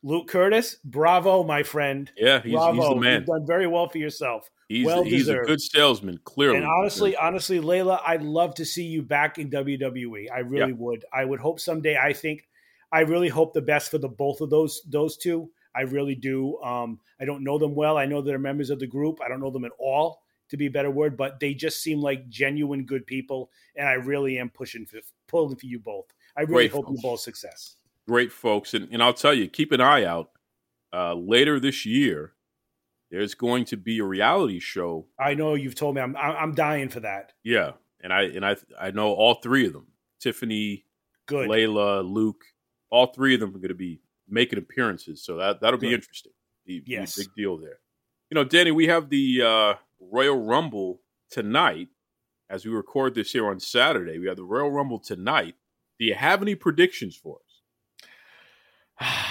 [0.03, 2.11] Luke Curtis, bravo, my friend.
[2.15, 2.73] Yeah, he's, bravo.
[2.73, 3.13] he's the man.
[3.21, 4.49] You've done very well for yourself.
[4.67, 6.57] He's, well he's a good salesman, clearly.
[6.57, 10.27] And honestly, honestly, Layla, I'd love to see you back in WWE.
[10.31, 10.77] I really Yeah.
[10.77, 11.05] would.
[11.11, 11.97] I would hope someday.
[11.97, 12.47] I think,
[12.91, 15.49] I really hope the best for the both of those those two.
[15.75, 16.59] I really do.
[16.61, 17.97] Um, I don't know them well.
[17.97, 19.19] I know they're members of the group.
[19.23, 22.01] I don't know them at all, to be a better word, but they just seem
[22.01, 26.05] like genuine good people, and I really am pushing for pulling for you both.
[26.35, 27.75] I really Great hope you both success.
[28.07, 28.73] great folks.
[28.73, 30.31] And, and I'll tell you, keep an eye out.
[30.91, 32.33] Uh, later this year,
[33.11, 35.05] there's going to be a reality show.
[35.19, 36.01] I know you've told me.
[36.01, 37.33] I'm I'm I'm dying for that.
[37.43, 39.87] Yeah, and I and I I know all three of them:
[40.19, 40.85] Tiffany,
[41.27, 41.47] Good.
[41.47, 42.43] Layla, Luke.
[42.89, 46.31] All three of them are going to be making appearances, so that that'll be interesting.
[46.65, 47.79] Be, be a big deal there.
[48.29, 51.01] You know, Danny, we have the uh, Royal Rumble
[51.31, 51.87] tonight.
[52.49, 55.55] As we record this here on Saturday, we have the Royal Rumble tonight.
[55.99, 57.37] Do you have any predictions for
[58.99, 59.07] us?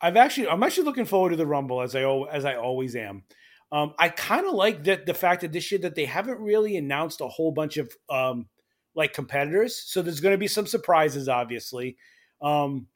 [0.00, 3.24] I've actually, I'm actually looking forward to the Rumble as I as I always am.
[3.72, 6.76] Um, I kind of like that the fact that this year that they haven't really
[6.76, 8.46] announced a whole bunch of um,
[8.94, 11.28] like competitors, so there's going to be some surprises.
[11.28, 11.96] Obviously,
[12.40, 12.86] um,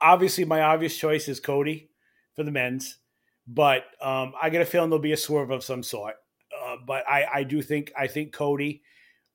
[0.00, 1.90] obviously my obvious choice is Cody
[2.34, 2.98] for the men's,
[3.46, 6.14] but um, I get a feeling there'll be a swerve of some sort.
[6.64, 8.82] Uh, but I, I do think I think Cody.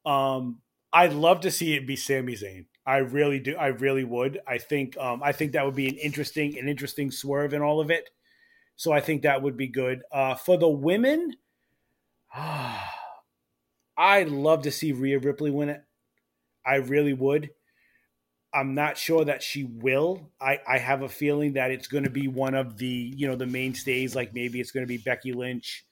[0.05, 0.59] Um,
[0.91, 2.65] I'd love to see it be Sami Zayn.
[2.85, 3.55] I really do.
[3.55, 4.39] I really would.
[4.47, 4.97] I think.
[4.97, 8.09] Um, I think that would be an interesting, an interesting swerve in all of it.
[8.75, 11.35] So I think that would be good uh, for the women.
[12.35, 15.83] I'd love to see Rhea Ripley win it.
[16.65, 17.51] I really would.
[18.53, 20.29] I'm not sure that she will.
[20.39, 22.85] I, I have a feeling that it's going to be one of the
[23.15, 24.15] you know the mainstays.
[24.15, 25.85] Like maybe it's going to be Becky Lynch.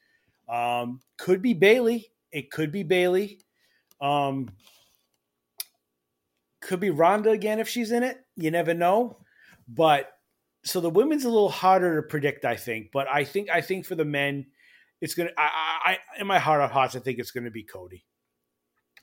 [0.47, 2.12] Um, could be Bayley.
[2.32, 3.39] It could be Bayley.
[3.99, 4.49] Um,
[6.62, 8.20] could be Ronda again if she's in it.
[8.36, 9.18] You never know.
[9.68, 10.12] But
[10.64, 12.91] so the women's a little harder to predict, I think.
[12.91, 14.45] But I think I think for the men,
[15.01, 15.32] it's gonna.
[15.38, 15.49] I,
[15.86, 18.05] I, I in my heart of hearts, I think it's going to be Cody.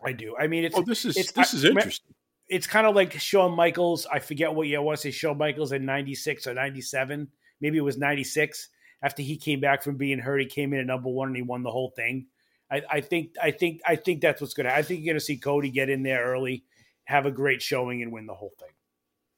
[0.04, 0.36] I do.
[0.38, 2.14] I mean, it's Oh, this is it's- this I- is interesting.
[2.48, 4.06] It's kind of like Shawn Michaels.
[4.10, 7.28] I forget what year I want to say Shawn Michaels in '96 or '97.
[7.60, 8.68] Maybe it was '96.
[9.02, 11.42] After he came back from being hurt, he came in at number one and he
[11.42, 12.26] won the whole thing.
[12.70, 14.70] I, I think I think I think that's what's gonna.
[14.70, 16.64] I think you're gonna see Cody get in there early,
[17.04, 18.70] have a great showing, and win the whole thing.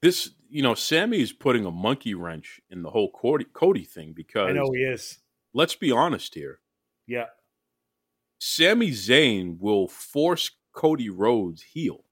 [0.01, 4.13] This, you know, Sami is putting a monkey wrench in the whole Cody, Cody thing
[4.13, 5.19] because I know he is.
[5.53, 6.59] let's be honest here.
[7.07, 7.27] Yeah,
[8.39, 12.03] Sami Zayn will force Cody Rhodes heel.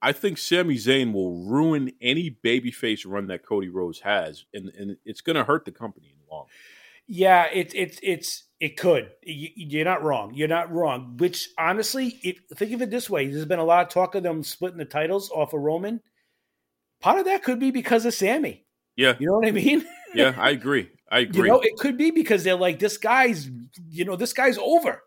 [0.00, 4.96] I think Sami Zayn will ruin any babyface run that Cody Rhodes has, and, and
[5.04, 6.46] it's going to hurt the company in the long.
[7.06, 7.46] yeah.
[7.52, 9.10] It's it's it's it could.
[9.22, 10.34] You, you're not wrong.
[10.34, 11.16] You're not wrong.
[11.16, 14.22] Which honestly, it, think of it this way: there's been a lot of talk of
[14.22, 16.00] them splitting the titles off of Roman.
[17.00, 18.64] Part of that could be because of Sami.
[18.96, 19.84] Yeah, You know what I mean?
[20.14, 20.90] yeah, I agree.
[21.10, 21.42] I agree.
[21.42, 23.48] You know, it could be because they're like, this guy's,
[23.88, 25.02] you know, this guy's over.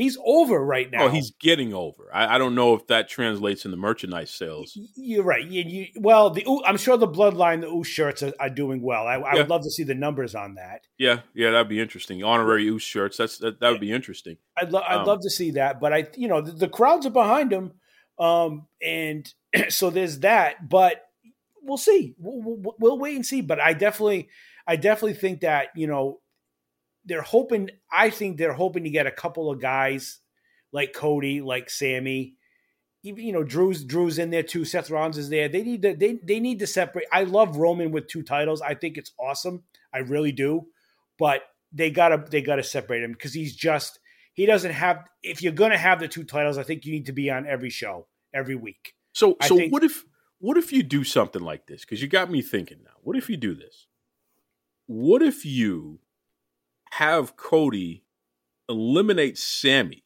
[0.00, 1.04] He's over right now.
[1.04, 2.08] oh, he's getting over.
[2.12, 4.78] I, I don't know if that translates into merchandise sales.
[4.96, 5.44] You're right.
[5.44, 8.80] You, you, well, the Ooh- I'm sure the bloodline, the Ooh shirts are, are doing
[8.80, 9.06] well.
[9.06, 9.40] I, I Yeah.
[9.40, 10.86] would love to see the numbers on that.
[10.96, 12.24] Yeah, yeah, that'd be interesting.
[12.24, 13.18] Honorary Uce shirts.
[13.18, 14.38] That's that, that would be interesting.
[14.56, 17.04] I'd, lo- I'd Um, love to see that, but I, you know, the, the crowds
[17.04, 17.72] are behind him,
[18.18, 19.30] um, and
[19.68, 20.66] so there's that.
[20.68, 21.02] But
[21.62, 22.14] we'll see.
[22.18, 23.42] We'll, we'll, we'll wait and see.
[23.42, 24.28] But I definitely,
[24.66, 26.20] I definitely think that you know
[27.04, 27.70] they're hoping.
[27.90, 30.20] I think they're hoping to get a couple of guys
[30.72, 32.34] like Cody, like Sami.
[33.02, 34.64] Even you know, Drew's Drew's in there too.
[34.64, 35.48] Seth Rollins is there.
[35.48, 37.06] They need to they they need to separate.
[37.12, 38.60] I love Roman with two titles.
[38.60, 39.64] I think it's awesome.
[39.92, 40.66] I really do.
[41.18, 41.42] But
[41.72, 43.98] they gotta they gotta separate him because he's just
[44.34, 45.04] he doesn't have.
[45.22, 47.70] If you're gonna have the two titles, I think you need to be on every
[47.70, 48.94] show every week.
[49.12, 50.04] So, I so think- what if
[50.38, 51.82] what if you do something like this?
[51.82, 52.92] Because you got me thinking now.
[53.02, 53.86] What if you do this?
[54.86, 56.00] What if you
[56.92, 58.04] have Cody
[58.68, 60.04] eliminate Sami?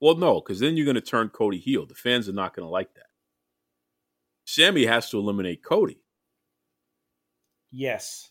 [0.00, 1.86] Well, no, because then you're going to turn Cody heel.
[1.86, 3.06] The fans are not going to like that.
[4.46, 5.98] Sami has to eliminate Cody,
[7.70, 8.30] Yes,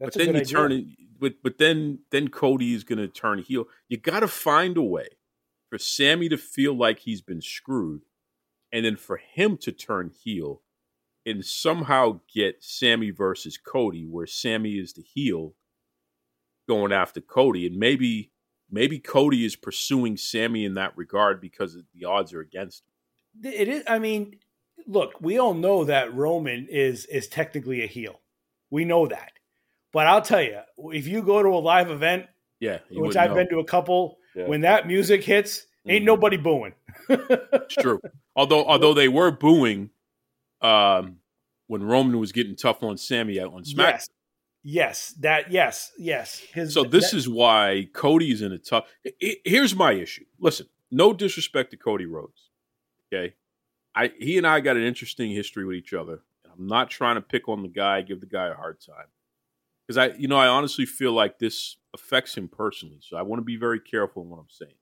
[0.00, 0.44] that's but then you idea.
[0.44, 0.84] turn it.
[1.20, 3.66] But but then then Cody is going to turn heel.
[3.88, 5.08] You got to find a way
[5.68, 8.02] for Sami to feel like he's been screwed,
[8.72, 10.62] and then for him to turn heel
[11.26, 15.54] and somehow get Sami versus Cody, where Sami is the heel
[16.68, 18.30] going after Cody, and maybe
[18.70, 22.84] maybe Cody is pursuing Sami in that regard because the odds are against
[23.42, 23.52] him.
[23.52, 23.82] It is.
[23.88, 24.36] I mean,
[24.86, 28.20] look, we all know that Roman is is technically a heel.
[28.70, 29.32] We know that,
[29.92, 30.60] but I'll tell you,
[30.92, 32.26] if you go to a live event,
[32.60, 33.36] Yeah, which I've know.
[33.36, 34.46] been to a couple, Yeah.
[34.46, 36.06] when that music hits, ain't Mhm.
[36.06, 36.74] nobody booing.
[37.08, 38.00] It's true.
[38.36, 39.90] although although they were booing
[40.60, 41.20] um
[41.68, 43.76] when Roman was getting tough on Sami on SmackDown.
[43.92, 44.08] Yes.
[44.70, 46.44] Yes, that yes, yes.
[46.52, 48.86] 'Cause So this that- is why Cody's in a tough.
[49.06, 50.26] I- I- Here's my issue.
[50.38, 52.50] Listen, no disrespect to Cody Rhodes.
[53.06, 53.34] Okay,
[53.94, 56.22] I he and I got an interesting history with each other.
[56.44, 59.06] I'm not trying to pick on the guy, give the guy a hard time,
[59.86, 62.98] because I, you know, I honestly feel like this affects him personally.
[63.00, 64.74] So I want to be very careful in what I'm saying.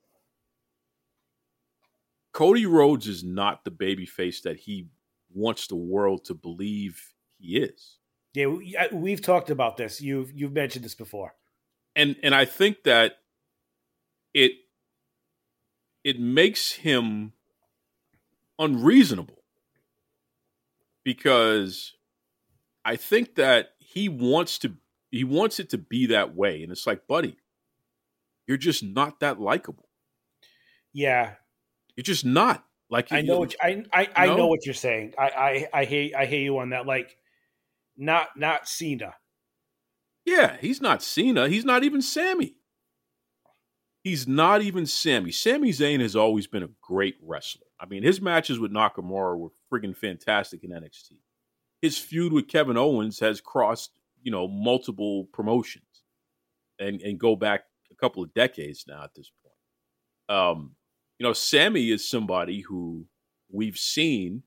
[2.32, 4.88] Cody Rhodes is not the babyface that he
[5.32, 7.95] wants the world to believe he is.
[8.36, 10.00] Yeah, we, I- we've talked about this.
[10.00, 11.34] You've you've mentioned this before.
[11.96, 13.18] and and I think that
[14.34, 14.52] it
[16.04, 17.32] it makes him
[18.58, 19.42] unreasonable
[21.04, 21.94] because
[22.84, 24.74] I think that he wants to
[25.10, 27.36] he wants it to be that way and it's like buddy
[28.46, 29.88] you're just not that likable
[30.92, 31.34] Yeah,
[31.96, 34.36] you're just not like I know what you- I I, I No?
[34.36, 35.14] know what you're saying.
[35.18, 35.28] I,
[35.72, 36.86] I I hear I hear you on that.
[36.86, 37.16] Like,
[37.96, 39.14] not not Cena.
[40.24, 41.48] Yeah, he's not Cena.
[41.48, 42.56] He's not even Sami.
[44.02, 45.32] He's not even Sammy.
[45.32, 47.66] Sami Zayn has always been a great wrestler.
[47.80, 51.18] I mean, his matches with Nakamura were friggin' fantastic in NXT.
[51.82, 53.90] His feud with Kevin Owens has crossed,
[54.22, 56.04] you know, multiple promotions
[56.78, 60.38] and, and go back a couple of decades now at this point.
[60.38, 60.76] Um,
[61.18, 63.06] you know, Sami is somebody who
[63.50, 64.44] we've seen,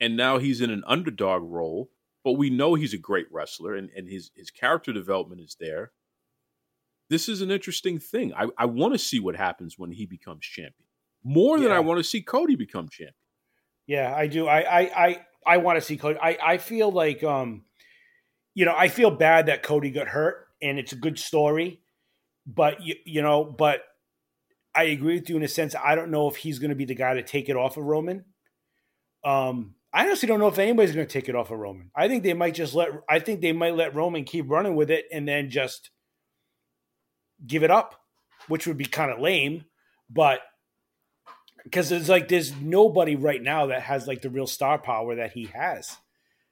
[0.00, 1.90] and now he's in an underdog role
[2.24, 5.92] but we know he's a great wrestler and, and his, his character development is there.
[7.10, 8.32] This is an interesting thing.
[8.34, 10.84] I, I want to see what happens when he becomes champion
[11.24, 13.14] more than I want to see Cody become champion.
[13.86, 14.46] Yeah, I do.
[14.46, 16.18] I I I, I want to see Cody.
[16.22, 17.64] I I feel like um,
[18.54, 21.80] you know, I feel bad that Cody got hurt, and it's a good story,
[22.46, 23.82] but you you know, but
[24.74, 25.74] I agree with you in a sense.
[25.82, 27.84] I don't know if he's going to be the guy to take it off of
[27.84, 28.24] Roman.
[29.24, 31.90] Um, I honestly don't know if anybody's going to take it off of Roman.
[31.94, 32.88] I think they might just let.
[33.08, 35.90] I think they might let Roman keep running with it, and then just
[37.46, 37.94] give it up,
[38.48, 39.64] which would be kind of lame,
[40.10, 40.40] but
[41.62, 45.32] because it's like there's nobody right now that has like the real star power that
[45.32, 45.96] he has.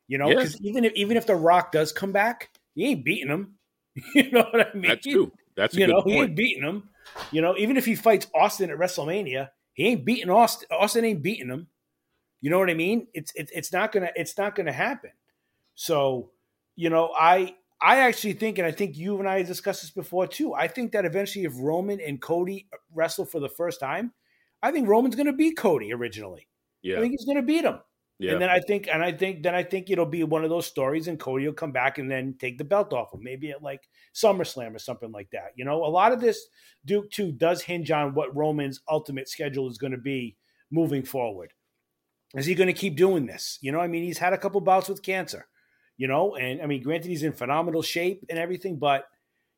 [0.09, 3.28] You know, because even if even if The Rock does come back, he ain't beating
[3.28, 3.59] him.
[4.14, 4.88] you know what I mean?
[4.88, 5.32] That's true.
[5.57, 6.88] That's a you know, he ain't beating him.
[7.30, 10.68] You know, even if he fights Austin at WrestleMania, he ain't beating Austin.
[10.70, 11.68] Austin ain't beating him.
[12.43, 13.07] You know what I mean?
[13.14, 15.12] It's it's it's not gonna it's not gonna happen.
[15.74, 16.32] So,
[16.76, 20.26] you know, I I actually think, and I think you and I discussed this before
[20.26, 20.53] too.
[20.55, 24.12] I think that eventually, if Roman and Cody wrestle for the first time,
[24.62, 26.49] I think Roman's gonna beat Cody originally.
[26.82, 27.78] Yeah, I think he's gonna beat him.
[28.18, 28.32] yeah.
[28.32, 30.66] And then I think, and I think, then I think it'll be one of those
[30.66, 33.62] stories, and Cody will come back and then take the belt off him, maybe at
[33.62, 35.53] like SummerSlam or something like that.
[35.57, 36.47] You know, a lot of this
[36.84, 40.36] Duke too does hinge on what Roman's ultimate schedule is going to be
[40.70, 41.53] moving forward.
[42.34, 43.58] Is he going to keep doing this?
[43.60, 45.46] You know, I mean, he's had a couple bouts with cancer.
[45.98, 49.06] You know, and I mean, granted, he's in phenomenal shape and everything, but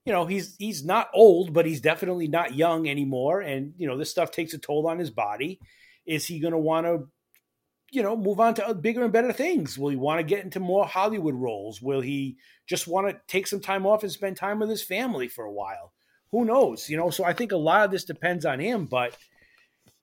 [0.05, 3.41] you know, he's he's not old, but he's definitely not young anymore.
[3.41, 5.61] And you know, this stuff takes a toll on his body.
[6.05, 7.09] Is he going to want to
[7.95, 9.79] you know, move on to uh, bigger and better things?
[9.79, 11.81] Will he want to get into more Hollywood roles?
[11.81, 15.29] Will he just want to take some time off and spend time with his family
[15.29, 15.93] for a while?
[16.33, 16.91] Who knows?
[16.91, 19.17] You know, so I think a lot of this depends on him, but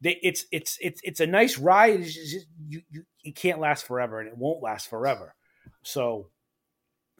[0.01, 2.03] they, it's it's it's it's a nice ride.
[2.03, 5.35] Just, you, you it can't last forever, and it won't last forever.
[5.83, 6.29] So,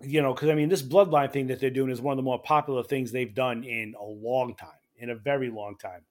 [0.02, 2.24] you know, because I mean, this bloodline thing that they're doing is one of the
[2.24, 6.02] more popular things they've done in a long time, in a very long time,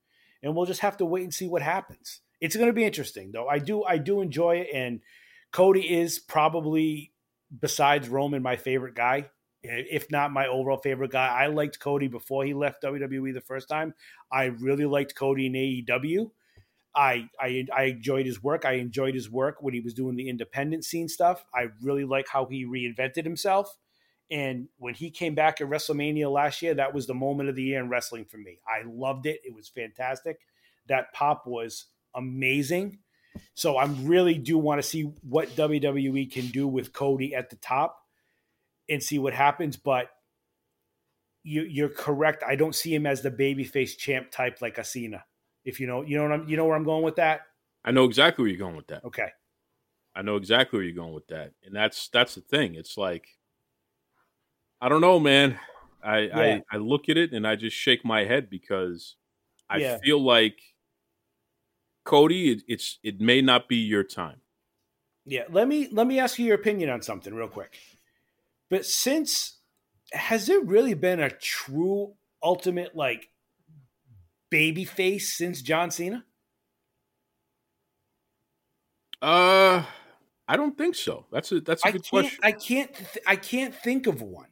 [0.43, 2.21] and we'll just have to wait and see what happens.
[2.41, 3.49] It's going to be interesting, though.
[3.49, 5.01] I do I do enjoy it, and
[5.53, 7.12] Cody is probably
[7.61, 9.29] besides Roman my favorite guy,
[9.62, 11.27] if not my overall favorite guy.
[11.27, 13.93] I liked Cody before he left WWE the first time.
[14.31, 16.31] I really liked Cody in AEW.
[16.95, 18.64] I, I I enjoyed his work.
[18.64, 21.45] I enjoyed his work when he was doing the independent scene stuff.
[21.55, 23.76] I really like how he reinvented himself.
[24.30, 27.64] And when he came back at WrestleMania last year, that was the moment of the
[27.64, 28.59] year in wrestling for me.
[28.66, 29.41] I loved it.
[29.45, 30.38] It was fantastic.
[30.86, 32.99] That pop was amazing.
[33.55, 37.57] So I really do want to see what WWE can do with Cody at the
[37.57, 37.99] top
[38.88, 39.76] and see what happens.
[39.76, 40.11] But
[41.43, 42.45] you, you're correct.
[42.47, 45.24] I don't see him as the babyface champ type like a Cena.
[45.65, 47.43] If you know, you know what I'm, you know where I'm going with that.
[47.85, 49.05] I know exactly where you're going with that.
[49.05, 49.29] Okay.
[50.15, 52.75] I know exactly where you're going with that, and that's that's the thing.
[52.75, 53.29] It's like
[54.81, 55.59] I don't know, man.
[56.03, 56.37] I Yeah.
[56.37, 59.17] I, I look at it and I just shake my head because
[59.69, 59.99] I Yeah.
[59.99, 60.59] feel like
[62.05, 64.41] Cody, it, it's it may not be your time.
[65.27, 67.79] Yeah, let me let me ask you your opinion on something real quick.
[68.69, 69.59] But since
[70.13, 73.29] has there really been a true ultimate like
[74.51, 76.25] baby face since John Cena?
[79.23, 79.85] Uh,
[80.49, 81.27] I don't think so.
[81.31, 82.41] That's a that's a I good question.
[82.43, 82.95] I can't.
[82.95, 84.49] Th- I can't think of one.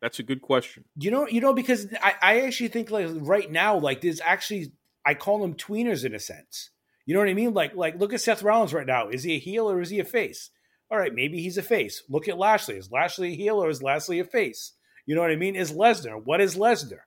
[0.00, 0.84] That's a good question.
[0.96, 1.26] You know.
[1.26, 4.72] You know because I, I actually think like right now like there's actually
[5.04, 6.70] I call them tweeners in a sense.
[7.06, 7.54] You know what I mean?
[7.54, 9.08] Like like look at Seth Rollins right now.
[9.08, 10.50] Is he a heel or is he a face?
[10.90, 12.02] All right, maybe he's a face.
[12.10, 12.76] Look at Lashley.
[12.76, 14.72] Is Lashley a heel or is Lashley a face?
[15.06, 15.56] You know what I mean?
[15.56, 16.22] Is Lesnar?
[16.22, 17.00] What is Lesnar?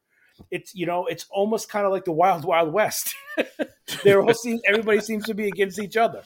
[0.52, 3.16] It's you know, it's almost kind of like the Wild Wild West.
[4.04, 6.24] They're all seem, everybody seems to be against each other.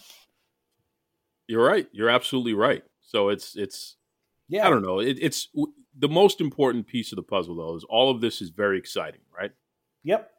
[1.47, 1.87] You're right.
[1.91, 2.83] You're absolutely right.
[3.01, 3.95] So it's it's
[4.47, 4.99] Yeah, I don't know.
[4.99, 5.49] It, it's
[5.97, 9.21] the most important piece of the puzzle though is all of this is very exciting,
[9.35, 9.51] right?
[10.03, 10.31] Yep.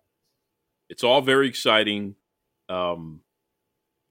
[0.89, 2.17] It's all very exciting.
[2.69, 3.21] Um,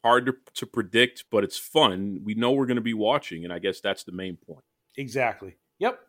[0.04, 2.22] hard to, to predict, but it's fun.
[2.24, 4.64] We know we're going to be watching, and I guess that's the main point.
[4.98, 5.58] Exactly.
[5.80, 6.00] Yep.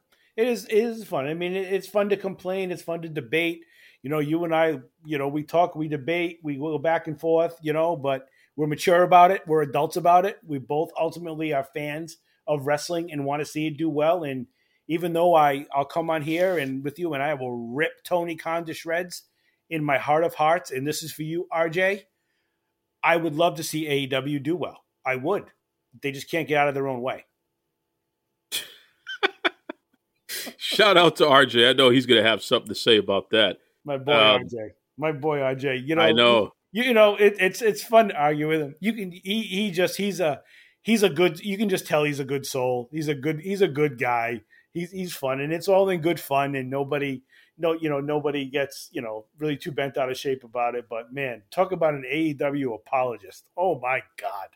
[0.40, 0.64] It is.
[0.64, 1.26] It is fun.
[1.26, 2.72] I mean, it, it's fun to complain.
[2.72, 3.62] It's fun to debate.
[4.02, 4.78] You know, you and I.
[5.04, 7.58] You know, we talk, we debate, we go back and forth.
[7.60, 8.26] You know, but
[8.56, 9.42] we're mature about it.
[9.46, 10.38] We're adults about it.
[10.46, 12.16] We both ultimately are fans
[12.46, 14.24] of wrestling and want to see it do well.
[14.24, 14.46] And
[14.88, 18.34] even though I, I'll come on here and with you and I will rip Tony
[18.34, 19.24] Khan to shreds
[19.68, 20.70] in my heart of hearts.
[20.70, 22.02] And this is for you, RJ.
[23.02, 24.84] I would love to see AEW do well.
[25.04, 25.44] I would.
[26.00, 27.26] They just can't get out of their own way.
[30.56, 31.68] Shout out to RJ.
[31.68, 33.58] I know he's going to have something to say about that.
[33.84, 34.70] My boy Um, RJ.
[34.98, 35.86] My boy RJ.
[35.86, 36.52] You know, I know.
[36.72, 38.74] You, you know, it, it's it's fun to argue with him.
[38.80, 40.42] You can he he just he's a
[40.82, 41.40] he's a good.
[41.40, 42.88] You can just tell he's a good soul.
[42.92, 44.42] He's a good he's a good guy.
[44.72, 47.22] He's he's fun, and it's all in good fun, and nobody
[47.58, 50.86] no you know nobody gets you know really too bent out of shape about it.
[50.88, 53.46] But man, talk about an AEW apologist.
[53.56, 54.48] Oh my god.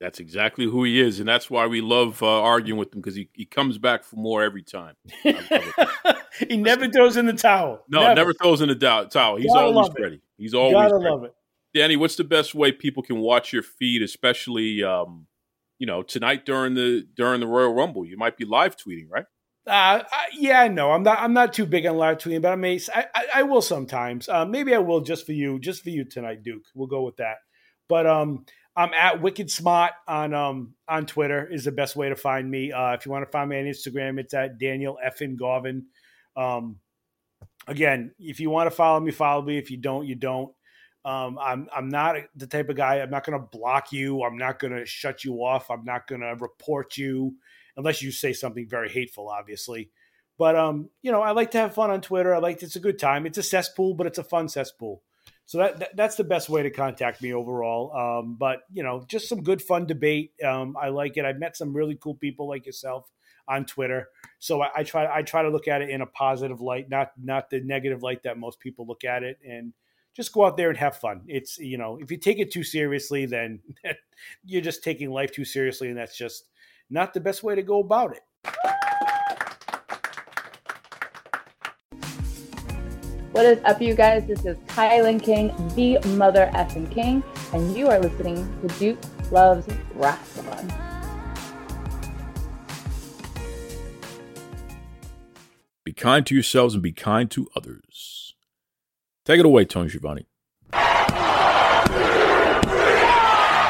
[0.00, 3.14] That's exactly who he is, and that's why we love uh, arguing with him because
[3.14, 4.94] he, he comes back for more every time.
[5.22, 7.84] he never throws in the towel.
[7.88, 9.36] No, never, throws in the dow- towel.
[9.36, 10.02] He's Gotta always it.
[10.02, 10.20] ready.
[10.38, 11.10] He's always Gotta ready.
[11.10, 11.34] love it.
[11.74, 15.26] Danny, what's the best way people can watch your feed, especially um,
[15.78, 18.06] you know tonight during the during the Royal Rumble?
[18.06, 19.26] You might be live tweeting, right?
[19.66, 21.18] Uh, I, yeah, no, I'm not.
[21.20, 22.80] I'm not too big on live tweeting, but I may.
[22.94, 24.30] I, I, I will sometimes.
[24.30, 26.62] Uh, maybe I will just for you, just for you tonight, Duke.
[26.74, 27.36] We'll go with that.
[27.88, 28.46] But um,
[28.80, 32.72] I'm at Wicked Smart on um on Twitter is the best way to find me.
[32.72, 35.84] Uh, if you want to find me on Instagram, it's at Daniel Effin Garvin.
[36.34, 36.78] Um,
[37.66, 39.58] again, if you want to follow me, follow me.
[39.58, 40.54] If you don't, you don't.
[41.04, 43.00] Um, I'm I'm not the type of guy.
[43.00, 44.22] I'm not going to block you.
[44.22, 45.70] I'm not going to shut you off.
[45.70, 47.34] I'm not going to report you
[47.76, 49.90] unless you say something very hateful, obviously.
[50.38, 52.34] But um, you know, I like to have fun on Twitter.
[52.34, 53.26] I like it's a good time.
[53.26, 55.02] It's a cesspool, but it's a fun cesspool.
[55.50, 57.92] So that, that that's the best way to contact me overall.
[57.92, 60.30] Um, but you know, just some good fun debate.
[60.46, 61.24] Um, I like it.
[61.24, 63.10] I've met some really cool people like yourself
[63.48, 64.10] on Twitter.
[64.38, 67.10] So I, I try I try to look at it in a positive light, not
[67.20, 69.72] not the negative light that most people look at it, and
[70.14, 71.22] just go out there and have fun.
[71.26, 73.58] It's you know, if you take it too seriously, then
[74.44, 76.44] you're just taking life too seriously, and that's just
[76.90, 78.22] not the best way to go about it.
[83.32, 84.26] What is up, you guys?
[84.26, 87.22] This is Kylan King, the mother effing king,
[87.52, 88.98] and you are listening to Duke
[89.30, 90.72] Loves Wrestling.
[95.84, 98.34] Be kind to yourselves and be kind to others.
[99.24, 100.26] Take it away, Tony Schiavone.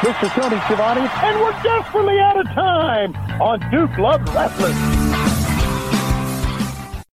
[0.01, 0.27] Mr.
[0.33, 5.00] Tony Schiavone, and we're desperately out of time on Duke Loves Wrestling.